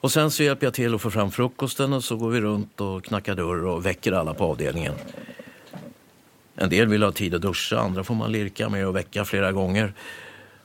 Och 0.00 0.12
sen 0.12 0.30
så 0.30 0.42
hjälper 0.42 0.66
jag 0.66 0.74
till 0.74 0.94
att 0.94 1.00
få 1.00 1.10
fram 1.10 1.30
frukosten 1.30 1.92
och 1.92 2.04
så 2.04 2.16
går 2.16 2.30
vi 2.30 2.40
runt 2.40 2.80
och 2.80 3.04
knackar 3.04 3.34
dörr 3.34 3.66
och 3.66 3.86
väcker 3.86 4.12
alla 4.12 4.34
på 4.34 4.44
avdelningen. 4.44 4.94
En 6.54 6.70
del 6.70 6.88
vill 6.88 7.02
ha 7.02 7.12
tid 7.12 7.34
att 7.34 7.42
duscha, 7.42 7.78
andra 7.78 8.04
får 8.04 8.14
man 8.14 8.32
lirka 8.32 8.68
med 8.68 8.86
och 8.86 8.96
väcka 8.96 9.24
flera 9.24 9.52
gånger. 9.52 9.92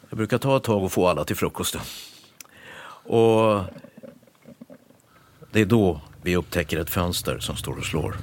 Jag 0.09 0.17
brukar 0.17 0.37
ta 0.37 0.57
ett 0.57 0.63
tag 0.63 0.83
och 0.83 0.91
få 0.91 1.07
alla 1.07 1.23
till 1.23 1.35
frukosten. 1.35 1.81
Och 3.05 3.63
det 5.51 5.61
är 5.61 5.65
då 5.65 6.01
vi 6.21 6.35
upptäcker 6.35 6.77
ett 6.77 6.89
fönster 6.89 7.39
som 7.39 7.55
står 7.55 7.77
och 7.77 7.85
slår. 7.85 8.15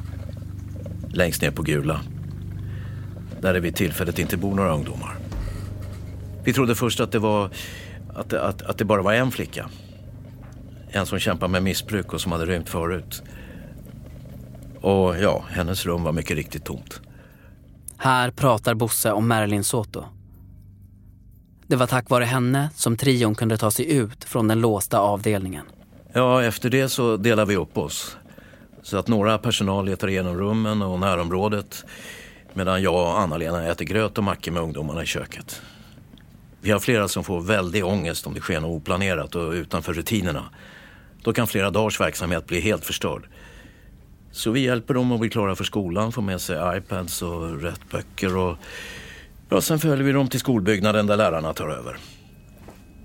Längst 1.12 1.42
ner 1.42 1.50
på 1.50 1.62
Gula. 1.62 2.00
Där 3.40 3.54
det 3.54 3.60
vid 3.60 3.76
tillfället 3.76 4.18
inte 4.18 4.36
bor 4.36 4.54
några 4.54 4.74
ungdomar. 4.74 5.16
Vi 6.44 6.52
trodde 6.52 6.74
först 6.74 7.00
att 7.00 7.12
det 7.12 7.18
var 7.18 7.50
att, 8.14 8.32
att, 8.32 8.62
att 8.62 8.78
det 8.78 8.84
bara 8.84 9.02
var 9.02 9.12
en 9.12 9.30
flicka. 9.30 9.68
En 10.88 11.06
som 11.06 11.18
kämpar 11.18 11.48
med 11.48 11.62
missbruk 11.62 12.12
och 12.12 12.20
som 12.20 12.32
hade 12.32 12.46
rymt 12.46 12.68
förut. 12.68 13.22
Och 14.80 15.16
ja, 15.18 15.44
hennes 15.50 15.86
rum 15.86 16.02
var 16.02 16.12
mycket 16.12 16.36
riktigt 16.36 16.64
tomt. 16.64 17.00
Här 17.96 18.30
pratar 18.30 18.74
Bosse 18.74 19.12
om 19.12 19.28
Marilyn 19.28 19.64
Soto. 19.64 20.04
Det 21.66 21.76
var 21.76 21.86
tack 21.86 22.10
vare 22.10 22.24
henne 22.24 22.70
som 22.74 22.96
trion 22.96 23.34
kunde 23.34 23.56
ta 23.56 23.70
sig 23.70 23.92
ut 23.92 24.24
från 24.24 24.48
den 24.48 24.60
låsta 24.60 24.98
avdelningen. 24.98 25.64
Ja, 26.12 26.42
efter 26.42 26.70
det 26.70 26.88
så 26.88 27.16
delar 27.16 27.46
vi 27.46 27.56
upp 27.56 27.78
oss. 27.78 28.16
Så 28.82 28.96
att 28.96 29.08
några 29.08 29.38
personal 29.38 29.86
letar 29.86 30.08
igenom 30.08 30.38
rummen 30.38 30.82
och 30.82 30.98
närområdet 30.98 31.84
medan 32.54 32.82
jag 32.82 32.94
och 32.94 33.20
Anna-Lena 33.20 33.66
äter 33.66 33.84
gröt 33.84 34.18
och 34.18 34.24
mackor 34.24 34.52
med 34.52 34.62
ungdomarna 34.62 35.02
i 35.02 35.06
köket. 35.06 35.62
Vi 36.60 36.70
har 36.70 36.80
flera 36.80 37.08
som 37.08 37.24
får 37.24 37.40
väldig 37.40 37.84
ångest 37.84 38.26
om 38.26 38.34
det 38.34 38.40
sker 38.40 38.60
något 38.60 38.82
oplanerat 38.82 39.34
och 39.34 39.52
utanför 39.52 39.92
rutinerna. 39.92 40.44
Då 41.22 41.32
kan 41.32 41.46
flera 41.46 41.70
dagars 41.70 42.00
verksamhet 42.00 42.46
bli 42.46 42.60
helt 42.60 42.84
förstörd. 42.84 43.28
Så 44.32 44.50
vi 44.50 44.60
hjälper 44.60 44.94
dem 44.94 45.12
att 45.12 45.20
bli 45.20 45.30
klara 45.30 45.56
för 45.56 45.64
skolan, 45.64 46.12
få 46.12 46.20
med 46.20 46.40
sig 46.40 46.78
iPads 46.78 47.22
och 47.22 47.62
rätt 47.62 47.90
böcker 47.90 48.36
och 48.36 48.56
ja, 49.48 49.60
sen 49.60 49.78
följer 49.78 50.04
vi 50.04 50.12
dem 50.12 50.28
till 50.28 50.40
skolbyggnaden 50.40 51.06
där 51.06 51.16
lärarna 51.16 51.52
tar 51.52 51.68
över. 51.68 51.96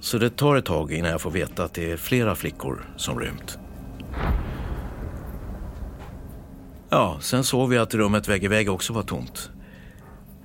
Så 0.01 0.17
det 0.17 0.29
tar 0.29 0.55
ett 0.55 0.65
tag 0.65 0.93
innan 0.93 1.11
jag 1.11 1.21
får 1.21 1.31
veta 1.31 1.63
att 1.63 1.73
det 1.73 1.91
är 1.91 1.97
flera 1.97 2.35
flickor 2.35 2.85
som 2.97 3.19
rymt. 3.19 3.57
Ja, 6.95 7.17
sen 7.21 7.43
såg 7.43 7.69
vi 7.69 7.77
att 7.77 7.93
rummet 7.93 8.27
vägg 8.27 8.43
i 8.43 8.47
vägg 8.47 8.69
också 8.69 8.93
var 8.93 9.03
tomt. 9.03 9.49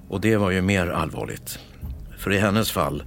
Och 0.08 0.20
det 0.20 0.36
var 0.36 0.50
ju 0.50 0.62
mer 0.62 0.86
allvarligt. 0.86 1.58
För 2.18 2.32
i 2.32 2.38
hennes 2.38 2.72
fall, 2.72 3.02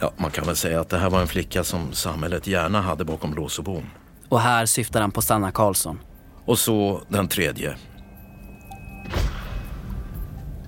ja, 0.00 0.12
man 0.16 0.30
kan 0.30 0.46
väl 0.46 0.56
säga 0.56 0.80
att 0.80 0.88
det 0.88 0.98
här 0.98 1.10
var 1.10 1.20
en 1.20 1.26
flicka 1.26 1.64
som 1.64 1.92
samhället 1.92 2.46
gärna 2.46 2.80
hade 2.80 3.04
bakom 3.04 3.34
lås 3.34 3.58
och 3.58 3.64
bom. 3.64 3.82
Och 4.28 4.40
här 4.40 4.66
syftar 4.66 5.00
han 5.00 5.10
på 5.10 5.22
Sanna 5.22 5.50
Karlsson. 5.50 6.00
Och 6.44 6.58
så 6.58 7.02
den 7.08 7.28
tredje. 7.28 7.76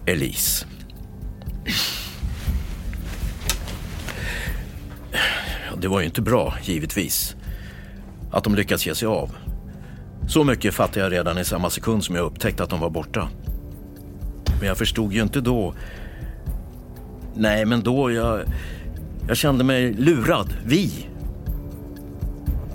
Elise. 0.07 0.67
Det 5.79 5.89
var 5.89 6.01
ju 6.01 6.07
inte 6.07 6.23
bra, 6.23 6.55
givetvis. 6.63 7.37
Att 8.33 8.45
de 8.45 8.55
lyckats 8.55 8.87
ge 8.87 8.95
sig 8.95 9.09
av. 9.09 9.31
Så 10.31 10.45
mycket 10.45 10.75
fattade 10.75 11.01
jag 11.01 11.13
redan 11.13 11.39
i 11.39 11.45
samma 11.45 11.71
sekund 11.71 12.05
som 12.05 12.15
jag 12.15 12.25
upptäckte 12.25 12.63
att 12.63 12.71
de 12.71 12.81
var 12.81 12.91
borta. 12.91 13.29
Men 14.59 14.69
jag 14.69 14.79
förstod 14.79 15.13
ju 15.13 15.23
inte 15.23 15.41
då. 15.41 15.75
Nej, 17.35 17.65
men 17.65 17.83
då 17.83 18.11
jag... 18.11 18.41
Jag 19.29 19.37
kände 19.37 19.65
mig 19.65 19.93
lurad. 19.93 20.55
Vi. 20.65 21.07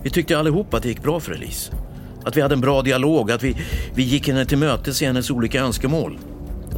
Vi 0.03 0.09
tyckte 0.09 0.39
allihop 0.39 0.73
att 0.73 0.83
det 0.83 0.89
gick 0.89 1.03
bra 1.03 1.19
för 1.19 1.31
Elise. 1.31 1.73
Att 2.23 2.37
vi 2.37 2.41
hade 2.41 2.55
en 2.55 2.61
bra 2.61 2.81
dialog, 2.81 3.31
att 3.31 3.43
vi, 3.43 3.57
vi 3.93 4.03
gick 4.03 4.27
henne 4.27 4.45
till 4.45 4.57
mötes 4.57 5.01
i 5.01 5.05
hennes 5.05 5.31
olika 5.31 5.61
önskemål. 5.61 6.17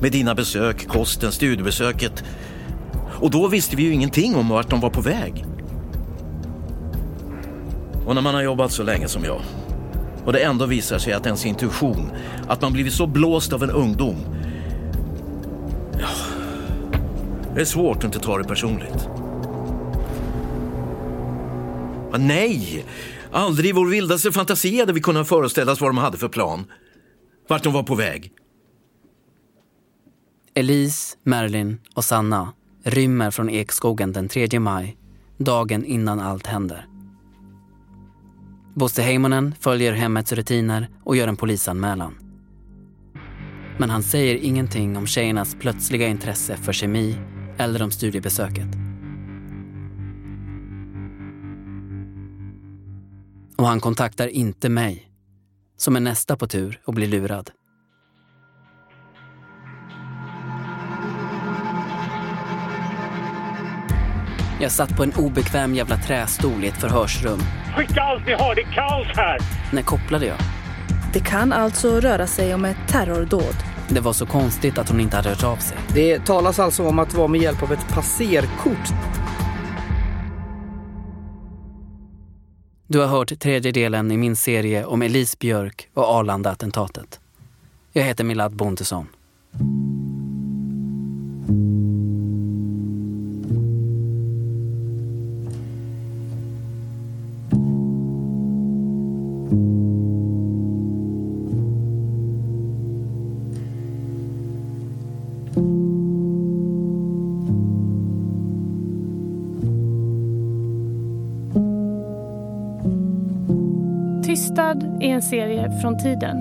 Med 0.01 0.11
dina 0.11 0.35
besök, 0.35 0.87
kosten, 0.87 1.31
studiebesöket. 1.31 2.23
Och 3.19 3.31
då 3.31 3.47
visste 3.47 3.75
vi 3.75 3.83
ju 3.83 3.93
ingenting 3.93 4.35
om 4.35 4.49
vart 4.49 4.69
de 4.69 4.79
var 4.79 4.89
på 4.89 5.01
väg. 5.01 5.45
Och 8.05 8.15
när 8.15 8.21
man 8.21 8.35
har 8.35 8.41
jobbat 8.41 8.71
så 8.71 8.83
länge 8.83 9.07
som 9.07 9.23
jag 9.23 9.41
och 10.27 10.33
det 10.33 10.39
ändå 10.39 10.65
visar 10.65 10.97
sig 10.97 11.13
att 11.13 11.25
ens 11.25 11.45
intuition, 11.45 12.11
att 12.47 12.61
man 12.61 12.73
blivit 12.73 12.93
så 12.93 13.07
blåst 13.07 13.53
av 13.53 13.63
en 13.63 13.69
ungdom. 13.69 14.15
Ja, 15.99 16.07
det 17.55 17.61
är 17.61 17.65
svårt 17.65 17.97
att 17.97 18.03
inte 18.03 18.19
ta 18.19 18.37
det 18.37 18.43
personligt. 18.43 19.09
Men 22.11 22.27
nej! 22.27 22.85
Aldrig 23.31 23.69
i 23.69 23.71
vår 23.71 23.85
vildaste 23.85 24.31
fantasi 24.31 24.79
hade 24.79 24.93
vi 24.93 25.01
kunnat 25.01 25.27
föreställa 25.27 25.71
oss 25.71 25.81
vad 25.81 25.89
de 25.89 25.97
hade 25.97 26.17
för 26.17 26.29
plan. 26.29 26.65
Vart 27.47 27.63
de 27.63 27.73
var 27.73 27.83
på 27.83 27.95
väg. 27.95 28.31
Elise, 30.53 31.17
Marilyn 31.23 31.79
och 31.93 32.03
Sanna 32.03 32.53
rymmer 32.83 33.31
från 33.31 33.49
Ekskogen 33.49 34.13
den 34.13 34.27
3 34.29 34.59
maj, 34.59 34.97
dagen 35.37 35.85
innan 35.85 36.19
allt 36.19 36.47
händer. 36.47 36.96
Bosse 38.77 39.01
Heimonen 39.01 39.55
följer 39.59 39.93
hemmets 39.93 40.31
rutiner 40.31 40.89
och 41.03 41.15
gör 41.15 41.27
en 41.27 41.37
polisanmälan. 41.37 42.17
Men 43.77 43.89
han 43.89 44.03
säger 44.03 44.35
ingenting 44.35 44.97
om 44.97 45.07
tjejernas 45.07 45.55
plötsliga 45.59 46.07
intresse 46.07 46.57
för 46.57 46.73
kemi 46.73 47.15
eller 47.57 47.81
om 47.81 47.91
studiebesöket. 47.91 48.67
Och 53.55 53.67
han 53.67 53.79
kontaktar 53.79 54.27
inte 54.27 54.69
mig, 54.69 55.09
som 55.77 55.95
är 55.95 55.99
nästa 55.99 56.37
på 56.37 56.47
tur 56.47 56.81
och 56.85 56.93
blir 56.93 57.07
lurad. 57.07 57.51
Jag 64.61 64.71
satt 64.71 64.97
på 64.97 65.03
en 65.03 65.13
obekväm 65.13 65.75
jävla 65.75 65.97
trästol 65.97 66.63
i 66.63 66.67
ett 66.67 66.81
förhörsrum. 66.81 67.39
Skicka 67.77 68.01
allt 68.01 68.25
ni 68.25 68.33
har, 68.33 68.55
det 68.55 68.61
är 68.61 68.71
kaos 68.73 69.07
här! 69.15 69.39
När 69.73 69.81
kopplade 69.81 70.25
jag? 70.25 70.37
Det 71.13 71.19
kan 71.19 71.53
alltså 71.53 71.99
röra 71.99 72.27
sig 72.27 72.53
om 72.53 72.65
ett 72.65 72.77
terrordåd. 72.87 73.55
Det 73.89 73.99
var 73.99 74.13
så 74.13 74.25
konstigt 74.25 74.77
att 74.77 74.89
hon 74.89 74.99
inte 74.99 75.15
hade 75.15 75.29
hört 75.29 75.43
av 75.43 75.55
sig. 75.55 75.77
Det 75.93 76.25
talas 76.25 76.59
alltså 76.59 76.87
om 76.87 76.99
att 76.99 77.13
vara 77.13 77.27
med 77.27 77.41
hjälp 77.41 77.63
av 77.63 77.73
ett 77.73 77.87
passerkort. 77.89 78.93
Du 82.87 82.99
har 82.99 83.07
hört 83.07 83.39
tredje 83.39 83.71
delen 83.71 84.11
i 84.11 84.17
min 84.17 84.35
serie 84.35 84.85
om 84.85 85.01
Elise 85.01 85.37
Björk 85.39 85.89
och 85.93 86.03
Arlanda-attentatet. 86.03 87.19
Jag 87.93 88.03
heter 88.03 88.23
Milad 88.23 88.55
Bontesson. 88.55 89.07
Serie 115.29 115.71
från 115.81 115.97
tiden. 115.97 116.37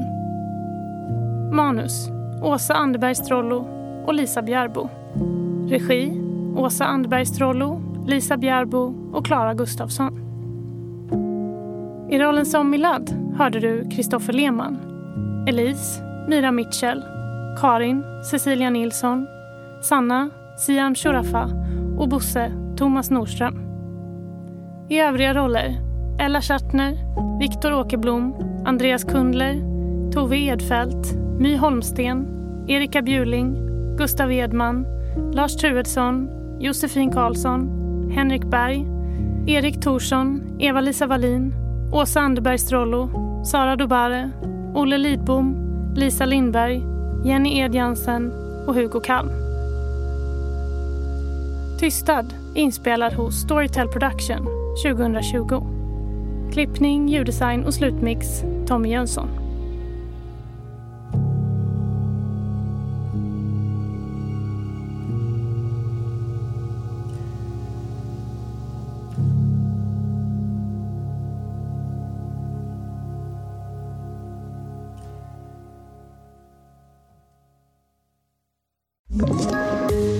Manus 1.53 2.09
Åsa 2.42 2.75
Anderbergs 2.75 3.20
Trollo 3.20 3.66
och 4.07 4.14
Lisa 4.14 4.42
Bjärbo. 4.42 4.88
Regi 5.68 6.20
Åsa 6.57 6.85
Anderbergs 6.85 7.37
Trollo, 7.37 7.81
Lisa 8.07 8.37
Bjärbo 8.37 8.94
och 9.12 9.27
Klara 9.27 9.55
Gustafsson. 9.55 10.18
I 12.11 12.18
rollen 12.18 12.46
som 12.46 12.70
Milad 12.70 13.35
hörde 13.38 13.61
du 13.61 13.90
Kristoffer 13.90 14.33
Lehmann, 14.33 14.79
Elise, 15.49 16.03
Mira 16.29 16.53
Mitchell, 16.53 17.03
Karin, 17.61 18.03
Cecilia 18.31 18.70
Nilsson, 18.70 19.27
Sanna, 19.83 20.31
Siam 20.59 20.94
Shurafa 20.94 21.51
och 21.99 22.09
Bosse, 22.09 22.53
Thomas 22.77 23.11
Nordström. 23.11 23.59
I 24.88 25.01
övriga 25.01 25.35
roller 25.35 25.86
Ella 26.27 26.41
Schartner, 26.43 26.99
Viktor 27.39 27.73
Åkerblom, 27.73 28.35
Andreas 28.65 29.05
Kundler, 29.05 29.55
Tove 30.12 30.37
Edfeldt, 30.37 31.12
My 31.39 31.57
Holmsten, 31.57 32.27
Erika 32.69 33.03
Bjuling, 33.03 33.57
Gustav 33.97 34.33
Edman, 34.33 34.87
Lars 35.35 35.57
Truedsson, 35.57 36.29
Josefin 36.61 37.12
Karlsson, 37.12 37.71
Henrik 38.11 38.45
Berg, 38.45 38.87
Erik 39.49 39.83
Thorsson, 39.83 40.57
Eva-Lisa 40.61 41.07
Wallin, 41.07 41.55
Åsa 41.93 42.21
Anderberg 42.21 42.61
Strollo, 42.61 43.11
Sara 43.45 43.77
Dobare, 43.77 44.31
Olle 44.75 44.99
Lidbom, 44.99 45.57
Lisa 45.95 46.24
Lindberg, 46.24 46.83
Jenny 47.24 47.59
Edjansen 47.59 48.33
och 48.66 48.74
Hugo 48.74 49.01
Kalm. 49.01 49.31
Tystad 51.79 52.35
inspelad 52.55 53.12
hos 53.12 53.35
Storytel 53.35 53.89
Production 53.89 54.47
2020. 54.85 55.76
Klippning, 56.53 57.09
ljuddesign 57.09 57.64
och 57.64 57.74
slutmix 57.74 58.42
Tommy 58.66 58.88
Jönsson. 58.88 59.28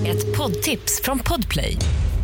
Ett 0.05 0.37
poddtips 0.37 1.01
från 1.03 1.19
Podplay. 1.19 1.77